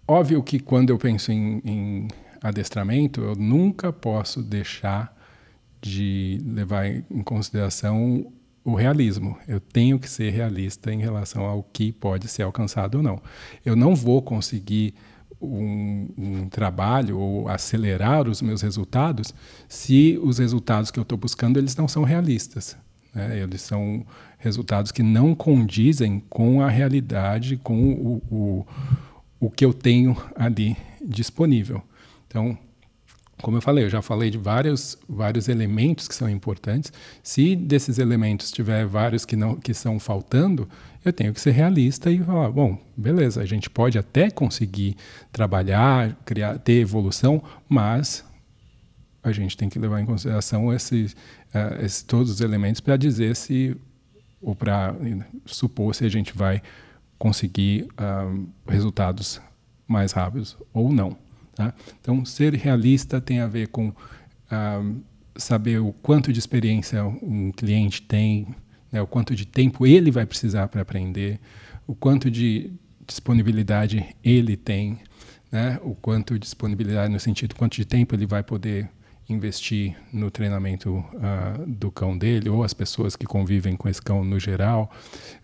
[0.07, 2.07] óbvio que quando eu penso em, em,
[2.41, 5.15] adestramento, eu nunca posso deixar
[5.79, 9.37] de levar em consideração o realismo.
[9.47, 13.21] Eu tenho que ser realista em relação ao que pode ser alcançado ou não.
[13.63, 14.95] Eu não vou conseguir
[15.41, 19.34] um, um, trabalho ou acelerar os meus resultados
[19.67, 22.77] se os resultados que eu estou buscando eles não são realistas.
[23.13, 23.39] Né?
[23.39, 24.06] Eles são
[24.38, 28.65] resultados que não condizem com a realidade, com o, o,
[29.39, 31.82] o que eu tenho ali disponível.
[32.27, 32.58] Então,
[33.41, 36.91] como eu falei, eu já falei de vários, vários elementos que são importantes.
[37.23, 40.69] Se desses elementos tiver vários que não que são faltando,
[41.04, 44.95] eu tenho que ser realista e falar, bom, beleza, a gente pode até conseguir
[45.32, 48.23] trabalhar, criar, ter evolução, mas
[49.23, 53.36] a gente tem que levar em consideração esses, uh, esses todos os elementos para dizer
[53.36, 53.75] se
[54.41, 54.95] ou para
[55.45, 56.62] supor se a gente vai
[57.17, 59.39] conseguir uh, resultados
[59.88, 61.15] mais rápidos ou não.
[61.55, 61.73] Tá?
[61.99, 65.01] Então, ser realista tem a ver com uh,
[65.35, 68.47] saber o quanto de experiência um cliente tem,
[68.91, 71.39] né, o quanto de tempo ele vai precisar para aprender,
[71.87, 72.71] o quanto de
[73.07, 74.99] disponibilidade ele tem,
[75.51, 78.89] né, o quanto de disponibilidade no sentido quanto de tempo ele vai poder
[79.31, 84.23] investir no treinamento uh, do cão dele ou as pessoas que convivem com esse cão
[84.23, 84.91] no geral,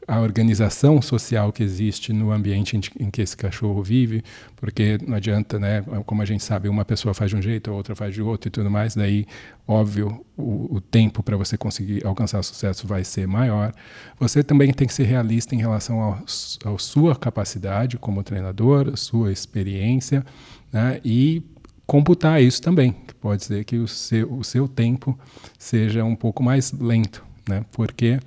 [0.07, 4.23] a organização social que existe no ambiente em, que esse cachorro vive,
[4.55, 7.73] porque não adianta, né, como a gente sabe, uma pessoa faz de um jeito, a
[7.73, 9.25] outra faz de outro e tudo mais, daí,
[9.67, 13.73] óbvio, o, o tempo para você conseguir alcançar sucesso vai ser maior.
[14.19, 20.25] Você também tem que ser realista em relação à sua capacidade como treinador, sua experiência,
[20.71, 21.43] né, e
[21.87, 25.17] computar isso também, pode ser que o seu, o seu tempo
[25.57, 27.65] seja um pouco mais lento, né?
[27.71, 28.19] Porque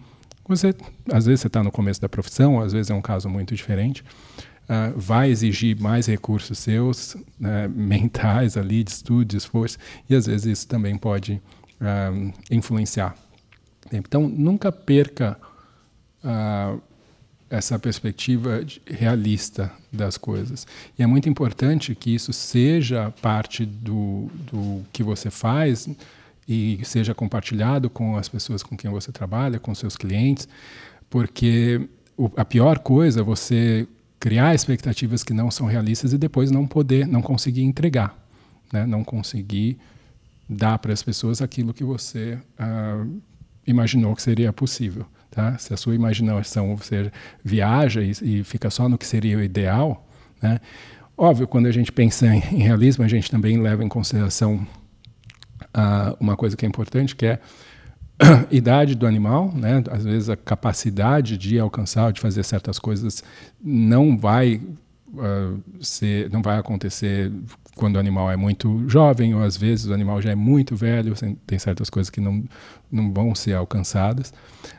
[0.49, 0.75] você,
[1.13, 4.03] às vezes você está no começo da profissão, às vezes é um caso muito diferente,
[4.65, 10.27] uh, vai exigir mais recursos seus, né, mentais ali, de estudo, de esforço, e às
[10.27, 11.35] vezes isso também pode
[11.81, 13.15] uh, influenciar.
[13.93, 15.37] Então, nunca perca
[16.25, 16.81] uh,
[17.51, 20.67] essa perspectiva realista das coisas.
[20.97, 25.89] E é muito importante que isso seja parte do, do que você faz
[26.49, 30.49] e seja compartilhado com as pessoas com quem você trabalha, com seus clientes,
[31.11, 33.87] porque o, a pior coisa é você
[34.21, 38.17] criar expectativas que não são realistas e depois não poder, não conseguir entregar,
[38.73, 38.87] né?
[38.87, 39.77] não conseguir
[40.49, 43.21] dar para as pessoas aquilo que você uh,
[43.67, 45.07] imaginou que seria possível.
[45.31, 45.57] Tá?
[45.59, 47.13] Se a sua imaginação você
[47.45, 50.07] viaja e, e fica só no que seria o ideal,
[50.43, 50.61] né?
[51.17, 54.67] óbvio, quando a gente pensa em, em realismo, a gente também leva em consideração
[55.77, 57.39] uh, uma coisa que é importante, que é
[58.19, 59.83] a idade do animal, né?
[59.91, 63.23] Às vezes a capacidade de alcançar, de fazer certas coisas
[63.63, 64.61] não vai
[65.15, 67.33] uh, ser, não vai acontecer
[67.77, 71.15] quando o animal é muito jovem, ou às vezes o animal já é muito velho,
[71.47, 72.45] tem certas coisas que não,
[72.91, 74.33] não vão ser alcançadas.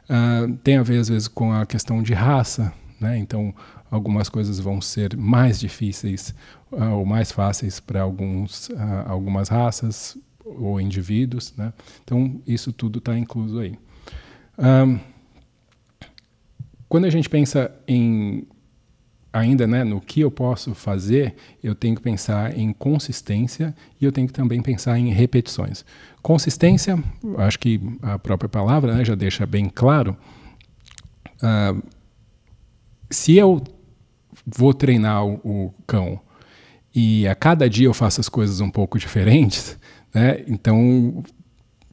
[0.10, 3.18] Uh, tem a ver, às vezes, com a questão de raça, né?
[3.18, 3.54] Então,
[3.90, 6.36] algumas coisas vão ser mais difíceis
[6.72, 8.76] uh, ou mais fáceis para alguns, uh,
[9.08, 11.74] algumas raças ou indivíduos, né?
[12.04, 13.78] Então, isso tudo está incluso aí.
[16.90, 18.46] quando a gente pensa em
[19.34, 24.12] ainda né, no que eu posso fazer, eu tenho que pensar em consistência e eu
[24.12, 25.86] tenho que também pensar em repetições.
[26.22, 27.02] Consistência,
[27.38, 30.18] acho que a própria palavra né, já deixa bem claro.
[31.38, 31.82] Uh,
[33.10, 33.64] se eu
[34.46, 36.20] vou treinar o, o, cão
[36.94, 39.78] e a cada dia eu faço as coisas um pouco diferentes,
[40.14, 41.24] né, então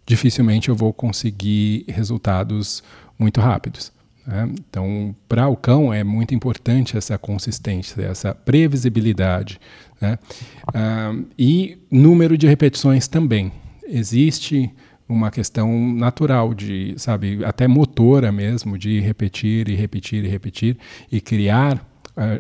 [0.05, 2.83] dificilmente eu vou conseguir resultados
[3.18, 3.92] muito rápidos.
[4.29, 4.47] Né?
[4.69, 9.59] Então, para o cão é muito importante essa consistência, essa previsibilidade.
[9.99, 10.19] Né?
[10.75, 13.51] Ah, e número de repetições também.
[13.88, 14.71] Existe
[15.09, 20.77] uma questão natural de, sabe, até motora mesmo, de repetir e repetir e repetir
[21.11, 21.83] e criar.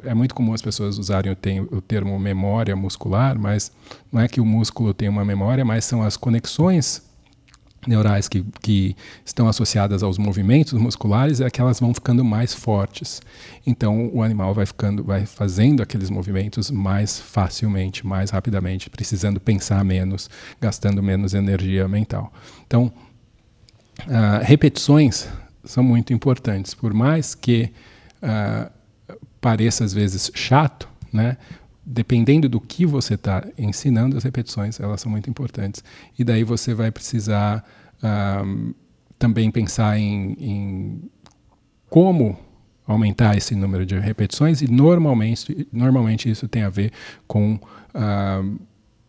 [0.04, 3.72] É muito comum as pessoas usarem o termo memória muscular, mas
[4.12, 7.07] não é que o músculo tem uma memória, mas são as conexões
[7.88, 13.22] neurais que, que estão associadas aos movimentos musculares é que elas vão ficando mais fortes.
[13.66, 19.84] Então o animal vai ficando, vai fazendo aqueles movimentos mais facilmente, mais rapidamente, precisando pensar
[19.84, 20.28] menos,
[20.60, 22.32] gastando menos energia mental.
[22.66, 22.92] Então
[24.02, 25.26] uh, repetições
[25.64, 27.72] são muito importantes, por mais que
[28.22, 28.70] uh,
[29.40, 31.36] pareça às vezes chato, né?
[31.90, 35.82] dependendo do que você está ensinando, as repetições elas são muito importantes.
[36.18, 37.64] E daí você vai precisar
[38.02, 38.74] um,
[39.18, 41.10] também pensar em, em,
[41.88, 42.38] como
[42.86, 46.92] aumentar esse número de repetições e normalmente, normalmente isso tem a ver
[47.26, 47.58] com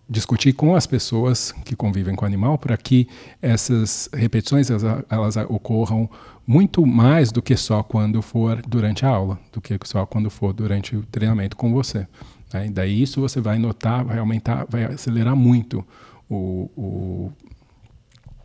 [0.09, 3.07] discutir com as pessoas que convivem com o animal para que
[3.41, 6.09] essas repetições elas, elas, ocorram
[6.47, 10.51] muito mais do que só quando for durante a aula, do que só quando for
[10.51, 12.07] durante o treinamento com você.
[12.51, 12.65] Né?
[12.65, 15.85] E daí isso você vai notar, vai aumentar, vai acelerar muito
[16.27, 17.31] o, o,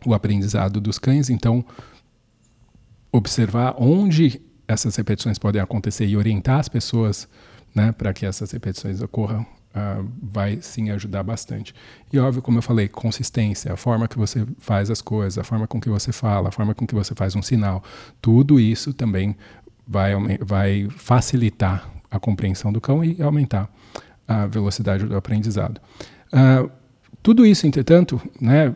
[0.05, 1.29] o aprendizado dos cães.
[1.29, 1.65] Então,
[3.11, 7.27] observar onde essas repetições podem acontecer e orientar as pessoas
[7.73, 11.75] né, para que essas repetições ocorram uh, vai sim ajudar bastante.
[12.11, 15.67] E óbvio, como eu falei, consistência, a forma que você faz as coisas, a forma
[15.67, 17.83] com que você fala, a forma com que você faz um sinal,
[18.21, 19.35] tudo isso também
[19.87, 23.69] vai, vai facilitar a compreensão do cão e aumentar
[24.27, 25.79] a velocidade do aprendizado.
[26.33, 26.69] Uh,
[27.21, 28.73] tudo isso, entretanto, né,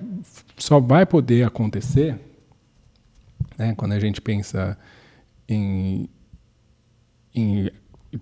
[0.59, 2.19] só vai poder acontecer
[3.57, 4.77] né, quando a gente pensa
[5.47, 6.09] em,
[7.33, 7.69] em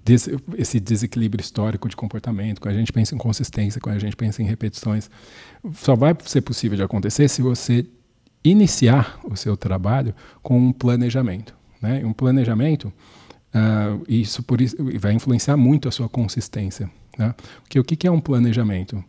[0.03, 4.15] des, esse desequilíbrio histórico de comportamento, quando a gente pensa em consistência, quando a gente
[4.15, 5.09] pensa em repetições,
[5.73, 7.85] só vai ser possível de acontecer se você
[8.43, 11.55] iniciar o seu trabalho com um planejamento.
[11.81, 12.05] Né?
[12.05, 12.91] Um planejamento,
[13.53, 16.89] uh, isso, por isso vai influenciar muito a sua consistência.
[17.17, 17.33] Né?
[17.61, 19.03] Porque o que é um planejamento?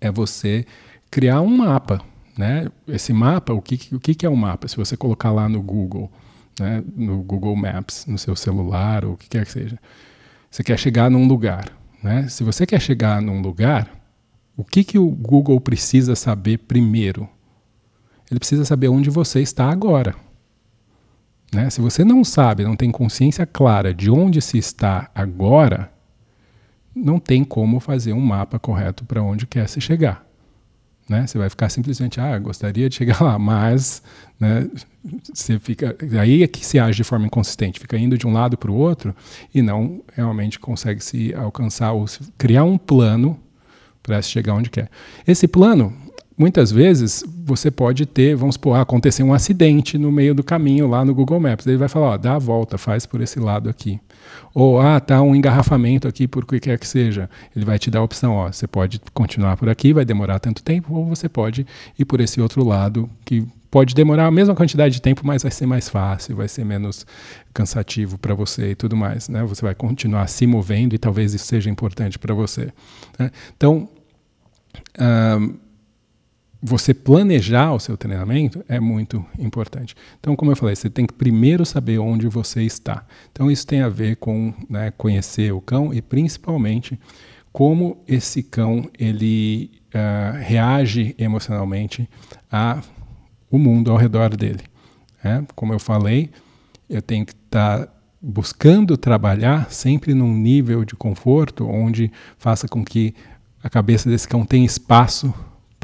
[0.00, 0.66] É você
[1.10, 2.04] criar um mapa.
[2.36, 2.68] Né?
[2.88, 4.66] Esse mapa, o que, o que é um mapa?
[4.68, 6.10] Se você colocar lá no Google,
[6.58, 9.78] né, no Google Maps, no seu celular, ou o que quer que seja.
[10.50, 11.68] Você quer chegar num lugar.
[12.02, 12.28] Né?
[12.28, 13.90] Se você quer chegar num lugar,
[14.56, 17.28] o que, que o Google precisa saber primeiro?
[18.30, 20.14] Ele precisa saber onde você está agora.
[21.52, 21.70] Né?
[21.70, 25.92] Se você não sabe, não tem consciência clara de onde se está agora,
[26.94, 30.24] não tem como fazer um mapa correto para onde quer se chegar.
[31.08, 31.26] Né?
[31.26, 34.02] Você vai ficar simplesmente, ah, gostaria de chegar lá, mas
[34.40, 34.68] né,
[35.32, 38.56] você fica, aí é que se age de forma inconsistente, fica indo de um lado
[38.56, 39.14] para o outro
[39.54, 43.38] e não realmente consegue se alcançar ou se criar um plano
[44.02, 44.90] para chegar onde quer.
[45.26, 45.94] Esse plano,
[46.36, 51.04] muitas vezes, você pode ter, vamos supor, acontecer um acidente no meio do caminho lá
[51.04, 51.66] no Google Maps.
[51.66, 54.00] Ele vai falar, ó, dá a volta, faz por esse lado aqui.
[54.52, 57.28] Ou, ah, tá um engarrafamento aqui por que quer que seja.
[57.54, 60.62] Ele vai te dar a opção, ó, você pode continuar por aqui, vai demorar tanto
[60.62, 61.66] tempo, ou você pode
[61.98, 65.50] ir por esse outro lado, que pode demorar a mesma quantidade de tempo, mas vai
[65.50, 67.04] ser mais fácil, vai ser menos
[67.52, 69.28] cansativo para você e tudo mais.
[69.28, 69.42] Né?
[69.44, 72.72] Você vai continuar se movendo e talvez isso seja importante para você.
[73.18, 73.32] Né?
[73.56, 73.88] Então,
[76.66, 79.94] você planejar o seu treinamento é muito importante.
[80.18, 83.04] Então, como eu falei, você tem que primeiro saber onde você está.
[83.30, 86.98] Então, isso tem a ver com né, conhecer o cão e principalmente
[87.52, 92.08] como esse cão ele uh, reage emocionalmente
[92.50, 92.80] a
[93.50, 94.64] o mundo ao redor dele.
[95.22, 95.46] Né?
[95.54, 96.30] Como eu falei,
[96.88, 97.92] eu tenho que estar tá
[98.22, 103.14] buscando trabalhar sempre num nível de conforto onde faça com que
[103.62, 105.32] a cabeça desse cão tenha espaço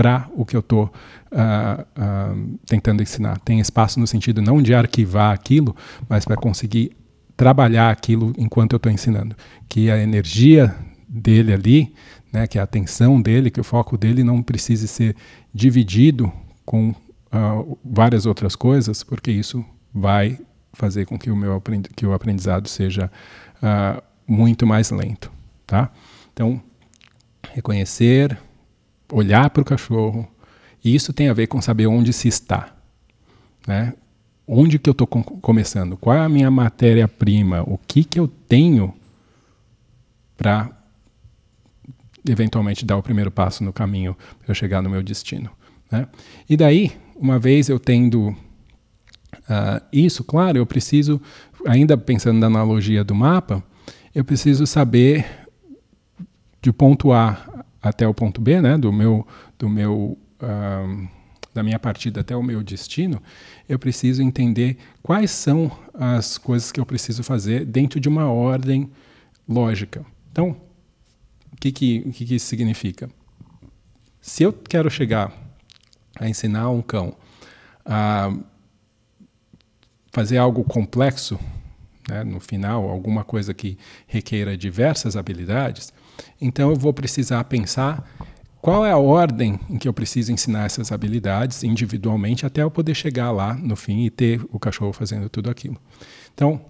[0.01, 0.84] para o que eu estou
[1.30, 3.38] uh, uh, tentando ensinar.
[3.40, 5.76] Tem espaço no sentido não de arquivar aquilo,
[6.09, 6.96] mas para conseguir
[7.36, 9.36] trabalhar aquilo enquanto eu estou ensinando.
[9.68, 10.74] Que a energia
[11.07, 11.94] dele ali,
[12.32, 15.14] né, que a atenção dele, que o foco dele não precise ser
[15.53, 16.32] dividido
[16.64, 20.38] com uh, várias outras coisas, porque isso vai
[20.72, 21.62] fazer com que o meu
[21.94, 23.11] que o aprendizado seja
[24.26, 25.30] muito mais lento,
[25.66, 25.92] tá?
[26.32, 26.62] Então,
[27.53, 28.38] reconhecer,
[29.12, 30.28] olhar para o cachorro.
[30.84, 32.74] E isso tem a ver com saber onde se está.
[33.66, 33.94] Né?
[34.46, 35.96] Onde que eu estou com começando?
[35.96, 37.62] Qual é a minha matéria-prima?
[37.62, 38.94] O que, que eu tenho
[40.36, 40.70] para
[42.26, 45.50] eventualmente dar o primeiro passo no caminho para chegar no meu destino?
[45.90, 46.06] Né?
[46.48, 48.36] E daí, uma vez eu tendo uh,
[49.92, 51.20] isso, claro, eu preciso,
[51.66, 53.62] ainda pensando na analogia do mapa,
[54.14, 55.26] eu preciso saber
[56.62, 57.49] de ponto A
[57.83, 59.26] até o ponto B, né, do meu,
[59.59, 61.09] do meu, uh,
[61.55, 63.22] da minha partida até o meu destino,
[63.68, 68.91] eu preciso entender quais são as coisas que eu preciso fazer dentro de uma ordem
[69.49, 70.05] lógica.
[70.31, 70.57] Então,
[71.53, 73.11] o que, que, que, que isso significa?
[74.20, 75.33] Se eu quero chegar
[76.18, 77.16] a ensinar um cão
[77.85, 78.33] a
[80.12, 81.39] fazer algo complexo,
[82.09, 85.93] né, no final, alguma coisa que requeira diversas habilidades,
[86.40, 88.04] então eu vou precisar pensar
[88.61, 92.94] qual é a ordem em que eu preciso ensinar essas habilidades individualmente até eu poder
[92.94, 95.78] chegar lá no fim e ter o cachorro fazendo tudo aquilo.
[96.34, 96.61] Então,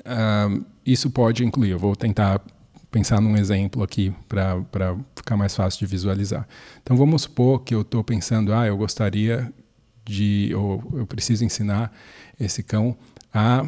[0.00, 2.40] uh, isso pode incluir, eu vou tentar
[2.90, 6.46] pensar num exemplo aqui para ficar mais fácil de visualizar.
[6.82, 9.50] Então vamos supor que eu estou pensando, ah, eu gostaria
[10.04, 11.90] de, ou eu preciso ensinar
[12.38, 12.96] esse cão
[13.32, 13.64] a,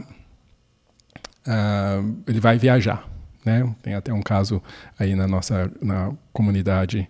[1.47, 3.14] a ele vai viajar.
[3.45, 3.75] Né?
[3.83, 4.63] Tem até um caso
[4.99, 7.09] aí na nossa na comunidade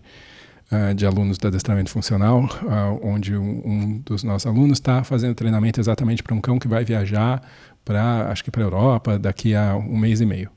[0.71, 5.35] uh, de alunos do adestramento funcional, uh, onde um, um, dos nossos alunos está fazendo
[5.35, 7.41] treinamento exatamente para um cão que vai viajar
[7.83, 10.49] para, acho que para a Europa, daqui a um mês e meio.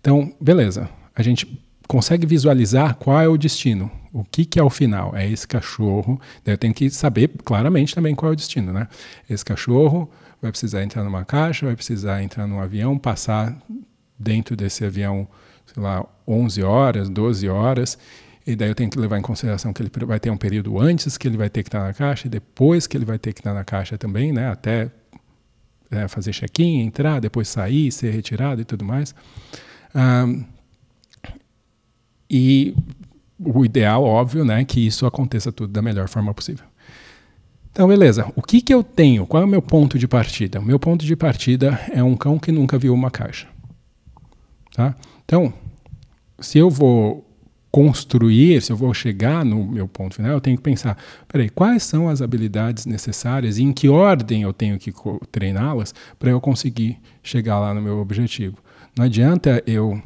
[0.00, 4.70] Então, beleza, a gente consegue visualizar qual é o destino, o que, que é o
[4.70, 5.16] final.
[5.16, 8.86] É esse cachorro, daí eu tenho que saber claramente também qual é o destino, né?
[9.28, 10.08] Esse cachorro
[10.40, 13.56] vai precisar entrar numa caixa, vai precisar entrar num avião, passar
[14.18, 15.28] dentro desse avião
[15.72, 17.98] sei lá, 11 horas, 12 horas,
[18.46, 21.18] e daí eu tenho que levar em consideração que ele vai ter um período antes
[21.18, 23.40] que ele vai ter que estar na caixa e depois que ele vai ter que
[23.40, 24.48] estar na caixa também, né?
[24.48, 24.90] Até
[25.90, 29.14] é, fazer check-in, entrar, depois sair, ser retirado e tudo mais.
[29.94, 30.44] Um,
[32.30, 32.74] e
[33.38, 36.64] o ideal, óbvio, né, que isso aconteça tudo da melhor forma possível.
[37.70, 38.32] Então, beleza.
[38.34, 39.26] O que, que eu tenho?
[39.26, 40.58] Qual é o meu ponto de partida?
[40.58, 43.46] O meu ponto de partida é um cão que nunca viu uma caixa.
[44.78, 44.94] Tá?
[45.24, 45.52] Então,
[46.38, 47.28] se eu vou
[47.68, 51.82] construir, se eu vou chegar no meu ponto final, eu tenho que pensar, peraí, quais
[51.82, 54.94] são as habilidades necessárias e em que ordem eu tenho que
[55.32, 58.58] treiná-las para eu conseguir chegar lá no meu objetivo.
[58.96, 60.00] Não adianta eu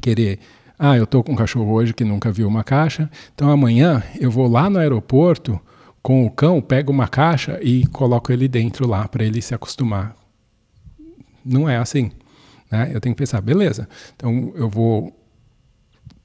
[0.00, 0.38] querer,
[0.78, 4.30] ah, eu estou com um cachorro hoje que nunca viu uma caixa, então amanhã eu
[4.30, 5.60] vou lá no aeroporto
[6.00, 10.14] com o cão, pego uma caixa e coloco ele dentro lá para ele se acostumar.
[11.44, 12.12] Não é assim.
[12.74, 12.90] Né?
[12.92, 15.16] Eu tenho que pensar, beleza, então eu vou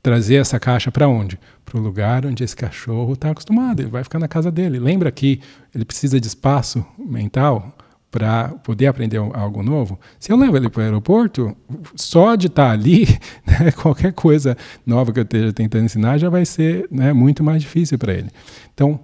[0.02, 1.39] trazer essa caixa para onde?
[1.64, 4.80] Para o lugar onde esse cachorro está acostumado, ele vai ficar na casa dele.
[4.80, 5.41] Lembra que
[5.76, 7.78] ele precisa de espaço mental
[8.10, 10.00] para poder aprender algo novo?
[10.20, 11.56] Se eu levo ele para o aeroporto,
[11.95, 13.06] só de estar tá ali,
[13.45, 17.62] né, qualquer coisa nova que eu esteja tentando ensinar já vai ser né, muito mais
[17.62, 18.32] difícil para ele.
[18.74, 19.00] Então,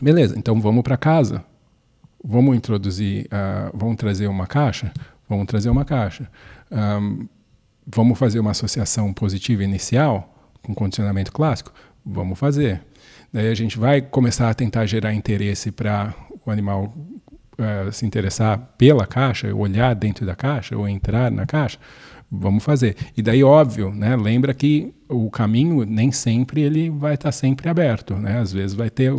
[0.00, 1.44] beleza, então vamos para casa.
[2.24, 4.92] Vamos introduzir, uh, vamos trazer uma caixa?
[5.36, 6.30] Vamos trazer uma caixa.
[6.70, 7.26] Um,
[7.86, 11.72] Vamos fazer uma associação positiva inicial com condicionamento clássico?
[12.04, 12.80] Vamos fazer.
[13.32, 16.14] Daí a gente vai começar a tentar gerar interesse para
[16.46, 16.94] o animal
[17.58, 21.78] uh, se interessar pela caixa, olhar dentro da caixa ou entrar na caixa.
[22.34, 22.96] Vamos fazer.
[23.14, 27.68] E daí, óbvio, né, lembra que o caminho nem sempre ele vai estar tá sempre
[27.68, 28.14] aberto.
[28.14, 28.38] Né?
[28.38, 29.12] Às vezes vai ter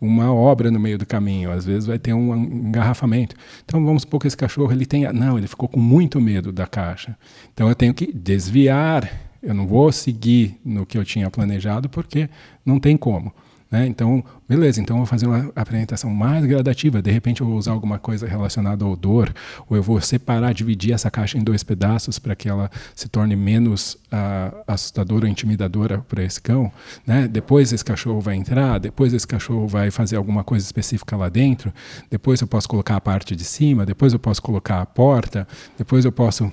[0.00, 3.34] uma obra no meio do caminho, às vezes vai ter um engarrafamento.
[3.64, 6.64] Então vamos supor que esse cachorro ele tenha, não, ele ficou com muito medo da
[6.64, 7.18] caixa.
[7.52, 9.10] Então eu tenho que desviar,
[9.42, 12.30] eu não vou seguir no que eu tinha planejado porque
[12.64, 13.34] não tem como.
[13.70, 13.86] Né?
[13.86, 17.00] Então, beleza, então eu vou fazer uma apresentação mais gradativa.
[17.00, 19.32] De repente eu vou usar alguma coisa relacionada ao odor,
[19.68, 23.36] ou eu vou separar, dividir essa caixa em dois pedaços para que ela se torne
[23.36, 26.72] menos uh, assustadora ou intimidadora para esse cão.
[27.06, 27.28] Né?
[27.28, 31.72] Depois esse cachorro vai entrar, depois esse cachorro vai fazer alguma coisa específica lá dentro,
[32.10, 35.46] depois eu posso colocar a parte de cima, depois eu posso colocar a porta,
[35.78, 36.50] depois eu posso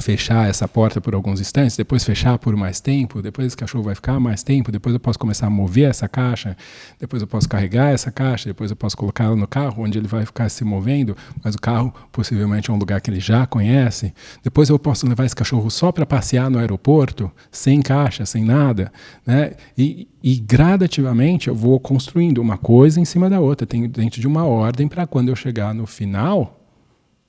[0.00, 3.94] fechar essa porta por alguns instantes, depois fechar por mais tempo, depois esse cachorro vai
[3.94, 6.56] ficar mais tempo, depois eu posso começar a mover essa caixa,
[6.98, 10.26] depois eu posso carregar essa caixa, depois eu posso colocá-la no carro, onde ele vai
[10.26, 14.12] ficar se movendo, mas o carro possivelmente é um lugar que ele já conhece.
[14.42, 18.92] Depois eu posso levar esse cachorro só para passear no aeroporto, sem caixa, sem nada,
[19.26, 19.52] né?
[19.76, 24.26] E, e gradativamente eu vou construindo uma coisa em cima da outra, tenho dentro de
[24.26, 26.63] uma ordem para quando eu chegar no final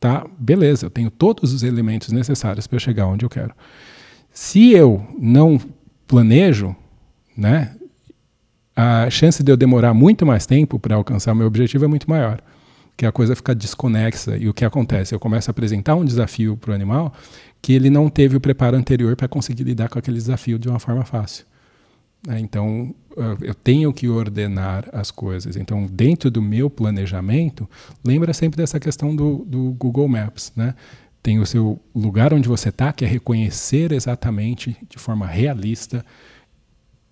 [0.05, 0.23] tá?
[0.37, 3.55] Beleza, eu tenho todos os elementos necessários para chegar onde eu quero.
[4.29, 5.59] Se eu não
[6.05, 6.75] planejo,
[7.35, 7.75] né,
[8.75, 12.39] a chance de eu demorar muito mais tempo para alcançar meu objetivo é muito maior.
[12.95, 15.15] Que a coisa fica desconexa e o que acontece?
[15.15, 17.11] Eu começo a apresentar um desafio para o animal
[17.59, 20.77] que ele não teve o preparo anterior para conseguir lidar com aquele desafio de uma
[20.79, 21.47] forma fácil.
[22.25, 22.39] Né?
[22.39, 22.93] Então,
[23.41, 25.55] eu tenho que ordenar as coisas.
[25.55, 27.69] Então, dentro do meu planejamento,
[28.03, 30.75] lembra sempre dessa questão do, do Google Maps, né?
[31.23, 36.05] Tem o seu lugar onde você está, que é reconhecer exatamente, de forma realista,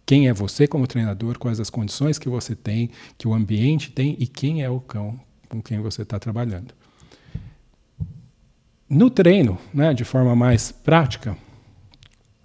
[0.06, 4.16] quem é você como treinador, quais as condições que você tem, que o ambiente tem
[4.20, 6.74] e quem é o cão com quem você está trabalhando.
[8.90, 11.36] No treino, né, de forma mais prática,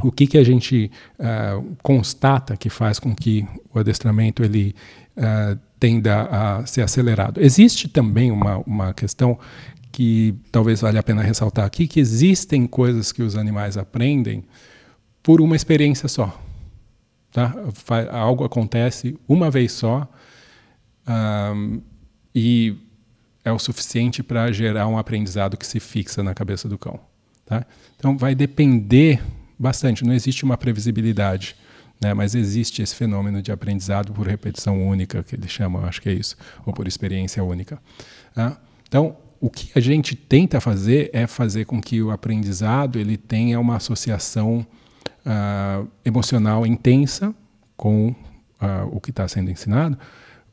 [0.02, 4.74] o que, que a gente uh, constata que faz com que o adestramento ele
[5.16, 7.40] uh, tenda a ser acelerado.
[7.40, 9.38] Existe também uma, uma questão
[9.90, 14.44] que talvez valha a pena ressaltar aqui, que existem coisas que os animais aprendem
[15.22, 16.40] por uma experiência só.
[17.32, 17.54] Tá?
[18.10, 20.08] Algo acontece uma vez só
[21.06, 21.80] um,
[22.34, 22.76] e
[23.44, 27.00] é o suficiente para gerar um aprendizado que se fixa na cabeça do cão.
[27.44, 27.66] Tá?
[27.96, 29.20] Então vai depender
[29.58, 30.04] bastante.
[30.04, 31.56] Não existe uma previsibilidade,
[32.00, 32.14] né?
[32.14, 36.12] mas existe esse fenômeno de aprendizado por repetição única, que eles chamam, acho que é
[36.12, 37.78] isso, ou por experiência única.
[38.34, 38.58] Tá?
[38.86, 43.58] Então, o que a gente tenta fazer é fazer com que o aprendizado ele tenha
[43.60, 44.66] uma associação
[45.24, 47.34] uh, emocional intensa
[47.76, 49.98] com uh, o que está sendo ensinado,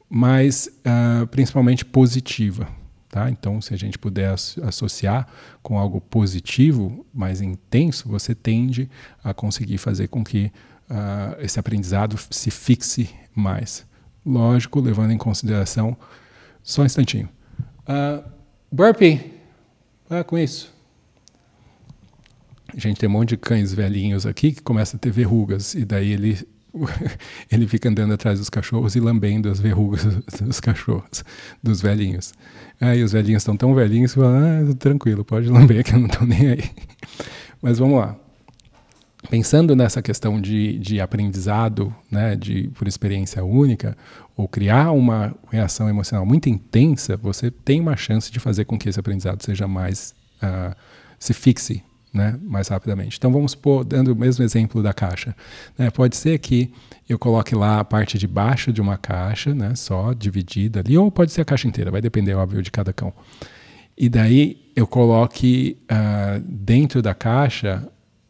[0.09, 2.67] mas uh, principalmente positiva.
[3.15, 3.29] Tá?
[3.29, 5.25] Então, se a gente puder associar
[5.63, 8.89] com algo positivo, mais intenso, você tende
[9.23, 10.51] a conseguir fazer com que
[10.89, 13.85] uh, esse aprendizado se fixe mais.
[14.25, 15.95] Lógico, levando em consideração.
[16.61, 17.29] Só um instantinho.
[17.87, 18.21] Uh,
[18.69, 19.33] burpee.
[20.09, 20.73] Ah, com isso.
[22.75, 25.85] a gente tem um monte de cães velhinhos aqui que começa a ter verrugas e
[25.85, 26.45] daí ele
[27.51, 30.03] ele fica andando atrás dos cachorros e lambendo as verrugas
[30.41, 31.23] dos cachorros,
[31.61, 32.33] dos velhinhos.
[32.79, 36.07] Aí os velhinhos estão tão velhinhos que falam, ah, tranquilo, pode lamber que eu não
[36.07, 36.63] estou nem aí.
[37.61, 38.15] Mas vamos lá.
[39.29, 43.97] Pensando nessa questão de, de aprendizado, né, de por experiência única,
[44.37, 48.87] ou criar uma reação emocional muito intensa, você tem uma chance de fazer com que
[48.87, 50.13] esse aprendizado seja mais
[50.43, 50.75] uh,
[51.17, 51.81] se fixe
[52.15, 53.17] né, mais rapidamente.
[53.17, 55.35] Então vamos supor, dando o mesmo exemplo da caixa.
[55.77, 56.73] Né, pode ser que
[57.07, 61.11] eu coloque lá a parte de baixo de uma caixa, né, só dividida ali, ou
[61.11, 63.13] pode ser a caixa inteira, vai depender, óbvio, de cada cão.
[63.97, 67.87] E daí eu coloque uh, dentro da caixa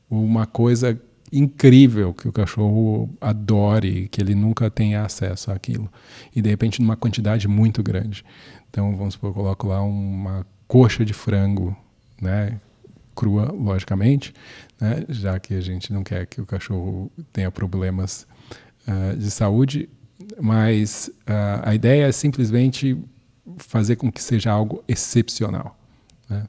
[0.10, 1.00] uma coisa
[1.32, 5.92] incrível que o cachorro adore, que ele nunca tenha acesso àquilo.
[6.36, 8.24] E de repente numa quantidade muito grande.
[8.70, 11.76] Então vamos supor, eu coloco lá uma coxa de frango,
[12.22, 12.60] né,
[13.16, 14.34] crua, logicamente,
[14.80, 18.28] né, já que a gente não quer que o cachorro tenha problemas
[18.88, 19.90] uh, de saúde,
[20.42, 22.98] mas uh, a ideia é simplesmente
[23.58, 25.78] fazer com que seja algo excepcional.
[26.30, 26.48] Né?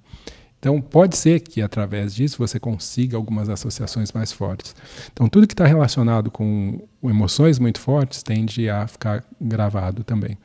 [0.58, 4.74] Então, pode ser que através disso você consiga algumas associações mais fortes.
[5.12, 10.36] Então, tudo que está relacionado com emoções muito fortes tende a ficar gravado também.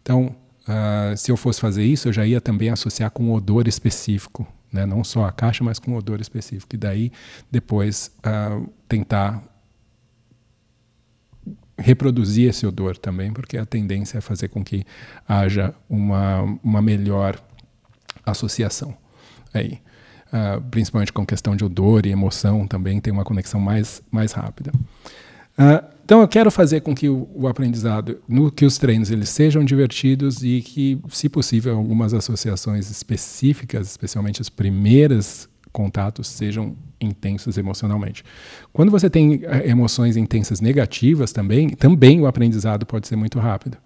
[0.00, 0.36] Então,
[0.68, 4.46] uh, se eu fosse fazer isso, eu já ia também associar com um odor específico
[4.74, 4.84] né?
[4.84, 6.74] não só a caixa, mas com odor específico.
[6.74, 7.12] E daí,
[7.50, 9.42] depois, uh, tentar
[11.78, 14.84] reproduzir esse odor também, porque a tendência é fazer com que
[15.28, 17.40] haja uma, uma melhor
[18.26, 18.96] associação.
[19.52, 19.80] Aí.
[20.26, 24.72] Uh, principalmente com questão de odor e emoção também tem uma conexão mais, mais rápida.
[25.56, 29.30] Uh, então eu quero fazer com que o, o, aprendizado, no, que os treinos eles
[29.30, 37.56] sejam divertidos e que, se possível, algumas associações específicas, especialmente os primeiros contatos, sejam intensos
[37.56, 38.22] emocionalmente.
[38.72, 43.78] Quando você tem eh, emoções intensas negativas também, também o aprendizado pode ser muito rápido.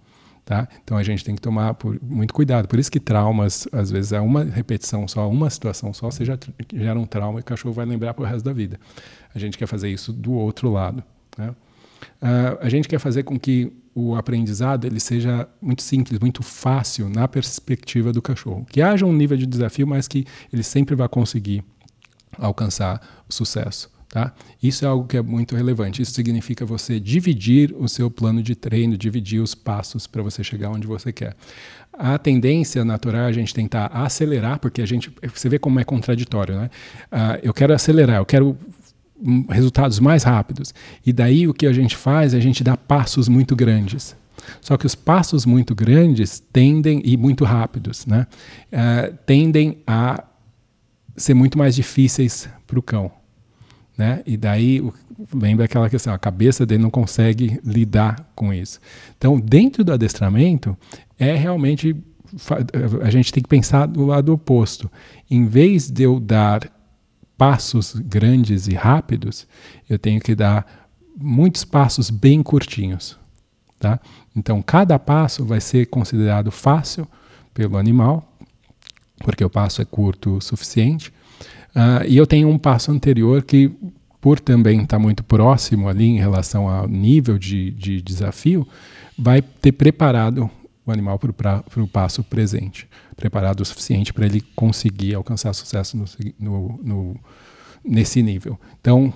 [0.43, 0.67] Tá?
[0.83, 2.67] Então a gente tem que tomar por, muito cuidado.
[2.67, 6.37] Por isso que traumas, às vezes, é uma repetição só, uma situação só, você já
[6.73, 8.79] gera um trauma e o cachorro vai lembrar para o resto da vida.
[9.33, 11.03] A gente quer fazer isso do outro lado.
[11.37, 11.53] Né?
[12.21, 17.09] Uh, a gente quer fazer com que o aprendizado ele seja muito simples, muito fácil
[17.09, 18.65] na perspectiva do cachorro.
[18.69, 21.63] Que haja um nível de desafio, mas que ele sempre vai conseguir
[22.37, 23.89] alcançar o sucesso.
[24.09, 24.33] Tá?
[24.61, 26.01] Isso é algo que é muito relevante.
[26.01, 30.71] Isso significa você dividir o seu plano de treino, dividir os passos para você chegar
[30.71, 31.35] onde você quer.
[31.93, 35.83] A tendência natural é a gente tentar acelerar, porque a gente, você vê como é
[35.83, 36.69] contraditório, né?
[37.11, 38.57] Uh, eu quero acelerar, eu quero
[39.49, 40.73] resultados mais rápidos.
[41.05, 44.15] E daí o que a gente faz é a gente dá passos muito grandes.
[44.61, 48.25] Só que os passos muito grandes tendem, e muito rápidos, né,
[48.71, 50.23] uh, tendem a
[51.15, 53.11] ser muito mais difíceis para o cão.
[53.97, 54.23] Né?
[54.25, 54.81] E daí,
[55.33, 58.79] lembra aquela questão, a cabeça dele não consegue lidar com isso.
[59.17, 60.77] Então, dentro do adestramento,
[61.17, 61.93] é realmente,
[63.03, 64.89] a gente tem que pensar do lado oposto.
[65.29, 66.71] Em vez de eu dar
[67.39, 69.47] passos grandes e rápidos,
[69.89, 70.67] eu tenho que dar
[71.15, 73.17] muitos passos bem curtinhos.
[73.79, 73.97] Tá?
[74.35, 77.07] Então, cada passo vai ser considerado fácil
[77.53, 78.29] pelo animal,
[79.19, 81.13] porque o passo é curto o suficiente.
[81.73, 83.71] Uh, e eu tenho um passo anterior que,
[84.19, 88.67] por também estar tá muito próximo ali em relação ao nível de, de desafio,
[89.17, 90.51] vai ter preparado
[90.89, 96.05] o animal para o passo presente, preparado o suficiente para ele conseguir alcançar sucesso no,
[96.39, 97.19] no, no,
[97.83, 98.59] nesse nível.
[98.79, 99.13] Então,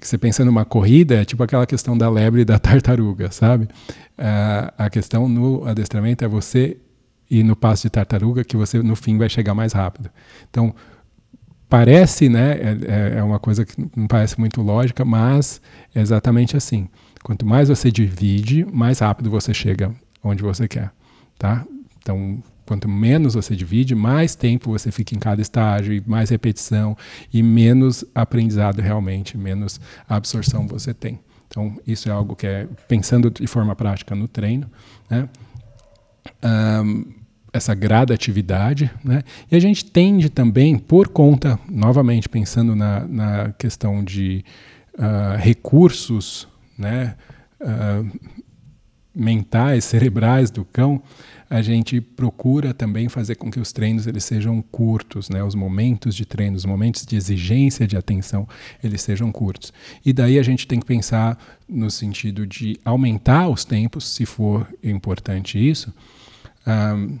[0.00, 3.64] você pensa numa corrida, é tipo aquela questão da lebre e da tartaruga, sabe?
[3.64, 6.76] Uh, a questão no adestramento é você
[7.30, 10.10] ir no passo de tartaruga que você no fim vai chegar mais rápido.
[10.50, 10.74] Então,
[11.68, 15.60] parece, né, é, é, é uma coisa que não parece muito lógica, mas
[15.94, 16.88] é exatamente assim.
[17.22, 19.92] Quanto mais você divide, mais rápido você chega
[20.22, 20.92] onde você quer
[21.38, 21.64] tá?
[21.98, 26.96] Então, quanto menos você divide, mais tempo você fica em cada estágio, e mais repetição,
[27.32, 31.18] e menos aprendizado realmente, menos absorção você tem.
[31.48, 34.68] Então, isso é algo que é, pensando de forma prática no treino,
[35.08, 35.28] né?
[36.42, 37.04] Um,
[37.52, 39.22] essa gradatividade, né?
[39.50, 44.44] E a gente tende também, por conta, novamente pensando na, na questão de
[44.94, 47.14] uh, recursos, né?
[47.60, 48.10] Uh,
[49.14, 51.02] mentais, cerebrais do cão,
[51.48, 55.44] a gente procura também fazer com que os treinos eles sejam curtos, né?
[55.44, 58.48] Os momentos de treino, os momentos de exigência de atenção,
[58.82, 59.72] eles sejam curtos.
[60.04, 61.38] E daí a gente tem que pensar
[61.68, 65.94] no sentido de aumentar os tempos, se for importante isso,
[66.66, 67.18] um,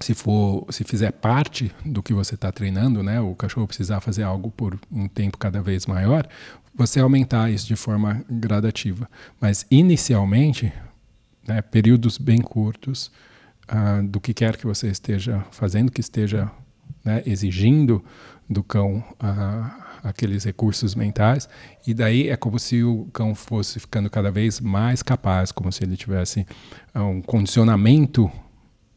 [0.00, 4.24] se for, se fizer parte do que você está treinando, né, o cachorro precisar fazer
[4.24, 6.26] algo por um tempo cada vez maior,
[6.74, 9.08] você aumentar isso de forma gradativa.
[9.40, 10.72] Mas inicialmente,
[11.46, 13.10] né, períodos bem curtos
[13.68, 16.50] uh, do que quer que você esteja fazendo, que esteja
[17.04, 18.04] né, exigindo
[18.48, 21.48] do cão uh, aqueles recursos mentais,
[21.86, 25.84] e daí é como se o cão fosse ficando cada vez mais capaz, como se
[25.84, 26.46] ele tivesse
[26.94, 28.30] uh, um condicionamento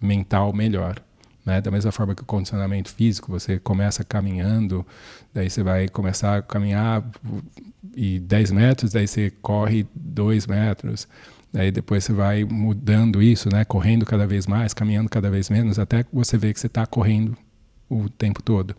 [0.01, 1.01] mental melhor.
[1.45, 1.61] Né?
[1.61, 4.85] Da mesma forma que o condicionamento físico, você começa caminhando,
[5.33, 7.03] daí você vai começar a caminhar
[7.95, 11.07] e 10 metros, daí você corre 2 metros,
[11.55, 13.63] daí depois você vai mudando isso, né?
[13.63, 17.35] correndo cada vez mais, caminhando cada vez menos, até você vê que você está correndo
[17.89, 18.75] o tempo todo.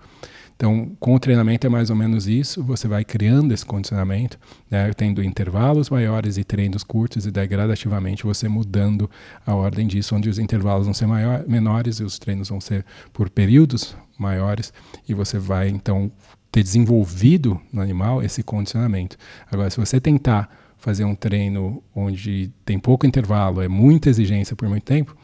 [0.55, 4.39] Então, com o treinamento é mais ou menos isso, você vai criando esse condicionamento,
[4.71, 9.11] né, tendo intervalos maiores e treinos curtos, e daí gradativamente você mudando
[9.47, 12.85] a ordem disso, onde os intervalos vão ser maior, menores e os treinos vão ser
[13.13, 14.73] por períodos maiores,
[15.09, 16.11] e você vai então
[16.53, 19.17] ter desenvolvido no animal esse condicionamento.
[19.51, 24.69] Agora, se você tentar fazer um treino onde tem pouco intervalo, é muita exigência por
[24.69, 25.17] muito tempo,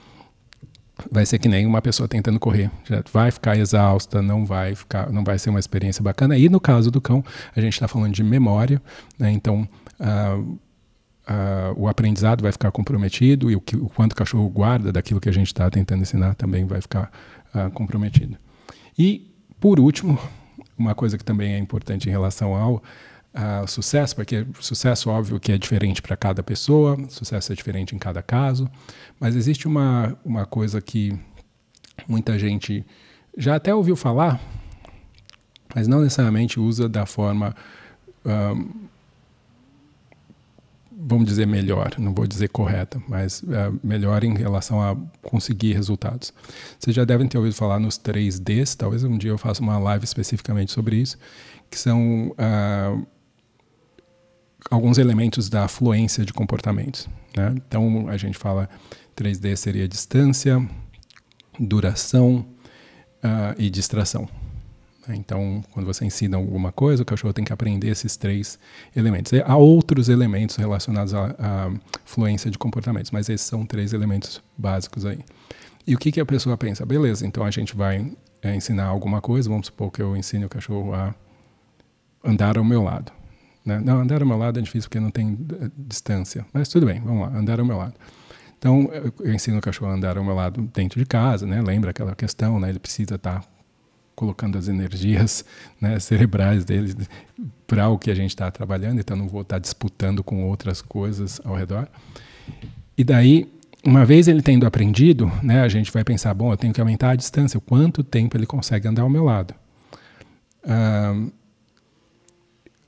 [1.09, 2.69] vai ser que nem uma pessoa tentando correr.
[2.83, 6.37] Já vai ficar exausta, não vai ficar, não vai ser uma experiência bacana.
[6.37, 8.83] E no caso do cão, a gente está falando de memória,
[9.17, 9.31] né?
[9.31, 9.69] então
[10.01, 10.59] uh, uh,
[11.77, 15.29] o aprendizado vai ficar comprometido e o, que, o quanto o cachorro guarda daquilo que
[15.29, 17.09] a gente está tentando ensinar também vai ficar
[17.55, 18.37] uh, comprometido.
[18.99, 20.19] E por último,
[20.77, 22.83] uma coisa que também é importante em relação ao
[23.67, 28.23] sucesso, porque sucesso, óbvio, que é diferente para cada pessoa, sucesso é diferente em cada
[28.23, 28.71] caso,
[29.19, 31.19] mas existe uma, uma coisa que
[32.07, 32.85] muita gente
[33.37, 34.41] já até ouviu falar,
[35.75, 37.55] mas não necessariamente usa da forma,
[38.25, 38.71] uh,
[40.91, 46.33] vamos dizer, melhor, não vou dizer correta, mas uh, melhor em relação a conseguir resultados.
[46.79, 50.05] Vocês já devem ter ouvido falar nos 3Ds, talvez um dia eu faça uma live
[50.05, 51.17] especificamente sobre isso,
[51.71, 53.07] que são uh,
[54.71, 57.09] alguns elementos da fluência de comportamentos.
[57.37, 57.55] Né?
[57.57, 58.69] Então, a gente fala
[59.17, 60.67] 3D seria distância,
[61.59, 62.47] duração
[63.23, 64.29] uh, e distração.
[65.09, 68.59] Então, quando você ensina alguma coisa, o cachorro tem que aprender esses três
[68.95, 69.33] elementos.
[69.45, 71.73] Há outros elementos relacionados à, à
[72.05, 75.19] fluência de comportamentos, mas esses são três elementos básicos aí.
[75.85, 76.87] E o que, que a pessoa pensa?
[76.87, 80.49] Beleza, então a gente vai é, ensinar alguma coisa, vamos supor que eu ensine o
[80.49, 81.13] cachorro a
[82.25, 83.13] andar ao meu lado.
[83.65, 83.81] Né?
[83.81, 86.45] Não, andar ao meu lado é difícil porque não tem eh, distância.
[86.53, 87.95] Mas tudo bem, vamos lá, andar ao meu lado.
[88.59, 88.89] Então,
[89.21, 91.61] eu ensino o cachorro a andar ao meu lado dentro de casa, né?
[91.61, 92.69] Lembra aquela questão, né?
[92.69, 93.49] Ele precisa estar tá
[94.15, 95.45] colocando as energias
[95.81, 96.95] né, cerebrais dele
[97.67, 100.81] para o que a gente está trabalhando, então não vou estar tá disputando com outras
[100.81, 101.89] coisas ao redor.
[102.97, 103.53] E daí,
[103.85, 107.11] uma vez ele tendo aprendido, né, a gente vai pensar, bom, eu tenho que aumentar
[107.11, 109.55] a distância, quanto tempo ele consegue andar ao meu lado.
[110.63, 111.33] Uh,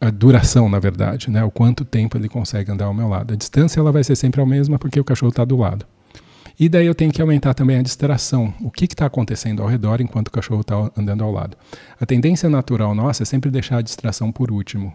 [0.05, 1.43] a duração, na verdade, né?
[1.43, 3.33] o quanto tempo ele consegue andar ao meu lado.
[3.33, 5.87] A distância ela vai ser sempre a mesma porque o cachorro está do lado.
[6.59, 8.55] E daí eu tenho que aumentar também a distração.
[8.61, 11.57] O que está acontecendo ao redor enquanto o cachorro está andando ao lado?
[12.01, 14.95] A tendência natural nossa é sempre deixar a distração por último.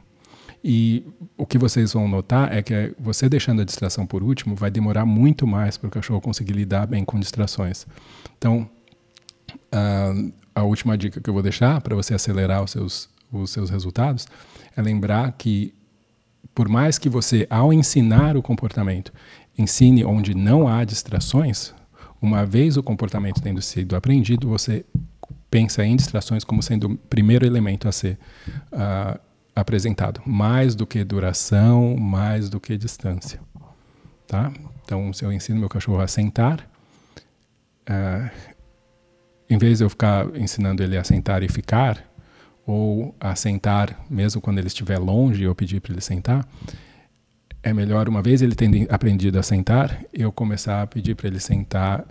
[0.63, 1.05] E
[1.37, 5.05] o que vocês vão notar é que você deixando a distração por último vai demorar
[5.05, 7.85] muito mais para o cachorro conseguir lidar bem com distrações.
[8.37, 8.69] Então,
[9.73, 13.69] uh, a última dica que eu vou deixar para você acelerar os seus, os seus
[13.69, 14.27] resultados
[14.75, 15.73] é lembrar que,
[16.53, 19.13] por mais que você, ao ensinar o comportamento,
[19.57, 21.73] ensine onde não há distrações,
[22.21, 24.85] uma vez o comportamento tendo sido aprendido, você
[25.49, 28.17] pensa em distrações como sendo o primeiro elemento a ser
[28.71, 29.19] uh,
[29.55, 33.39] apresentado, mais do que duração, mais do que distância.
[34.27, 34.51] Tá?
[34.83, 36.59] Então, se eu ensino meu cachorro a sentar,
[37.89, 38.29] uh,
[39.49, 42.08] em vez de eu ficar ensinando ele a sentar e ficar,
[42.69, 46.47] ou a sentar, mesmo quando ele estiver longe, eu pedir para ele sentar,
[47.63, 51.39] é melhor, uma vez ele tendo aprendido a sentar, eu começar a pedir para ele
[51.39, 52.05] sentar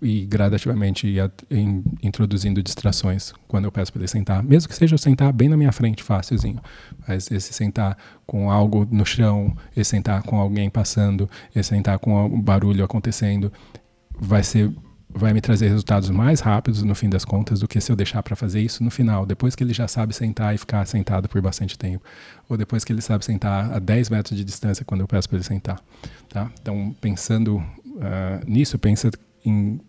[0.00, 4.96] e gradativamente ir in, introduzindo distrações quando eu peço para ele sentar, mesmo que seja
[4.96, 6.60] sentar bem na minha frente, fácilzinho.
[7.06, 12.26] Mas esse sentar com algo no chão, esse sentar com alguém passando, esse sentar com
[12.26, 13.52] um barulho acontecendo,
[14.20, 14.72] vai ser
[15.08, 18.22] vai me trazer resultados mais rápidos no fim das contas do que se eu deixar
[18.22, 21.40] para fazer isso no final, depois que ele já sabe sentar e ficar sentado por
[21.40, 22.04] bastante tempo,
[22.48, 25.36] ou depois que ele sabe sentar a 10 metros de distância quando eu peço para
[25.36, 25.80] ele sentar.
[26.28, 26.50] Tá?
[26.60, 27.64] Então, pensando uh,
[28.46, 29.10] nisso, pensa
[29.44, 29.80] em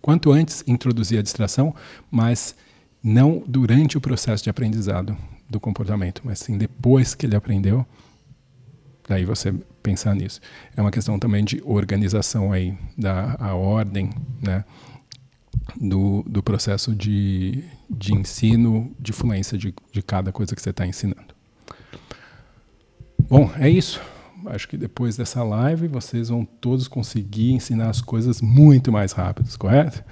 [0.00, 1.74] quanto antes introduzir a distração,
[2.10, 2.54] mas
[3.02, 5.16] não durante o processo de aprendizado
[5.48, 7.84] do comportamento, mas sim depois que ele aprendeu,
[9.08, 9.52] daí você
[9.82, 10.40] pensar nisso.
[10.76, 14.10] É uma questão também de organização aí, da a ordem,
[14.40, 14.64] né?
[15.80, 20.86] do, do processo de, de ensino, de fluência de, de cada coisa que você está
[20.86, 21.34] ensinando.
[23.28, 24.00] Bom, é isso.
[24.46, 29.48] Acho que depois dessa live vocês vão todos conseguir ensinar as coisas muito mais rápido,
[29.56, 30.02] correto?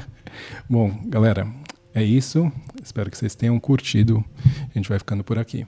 [0.68, 1.46] Bom, galera,
[1.94, 2.50] é isso.
[2.82, 4.24] Espero que vocês tenham curtido.
[4.70, 5.66] A gente vai ficando por aqui.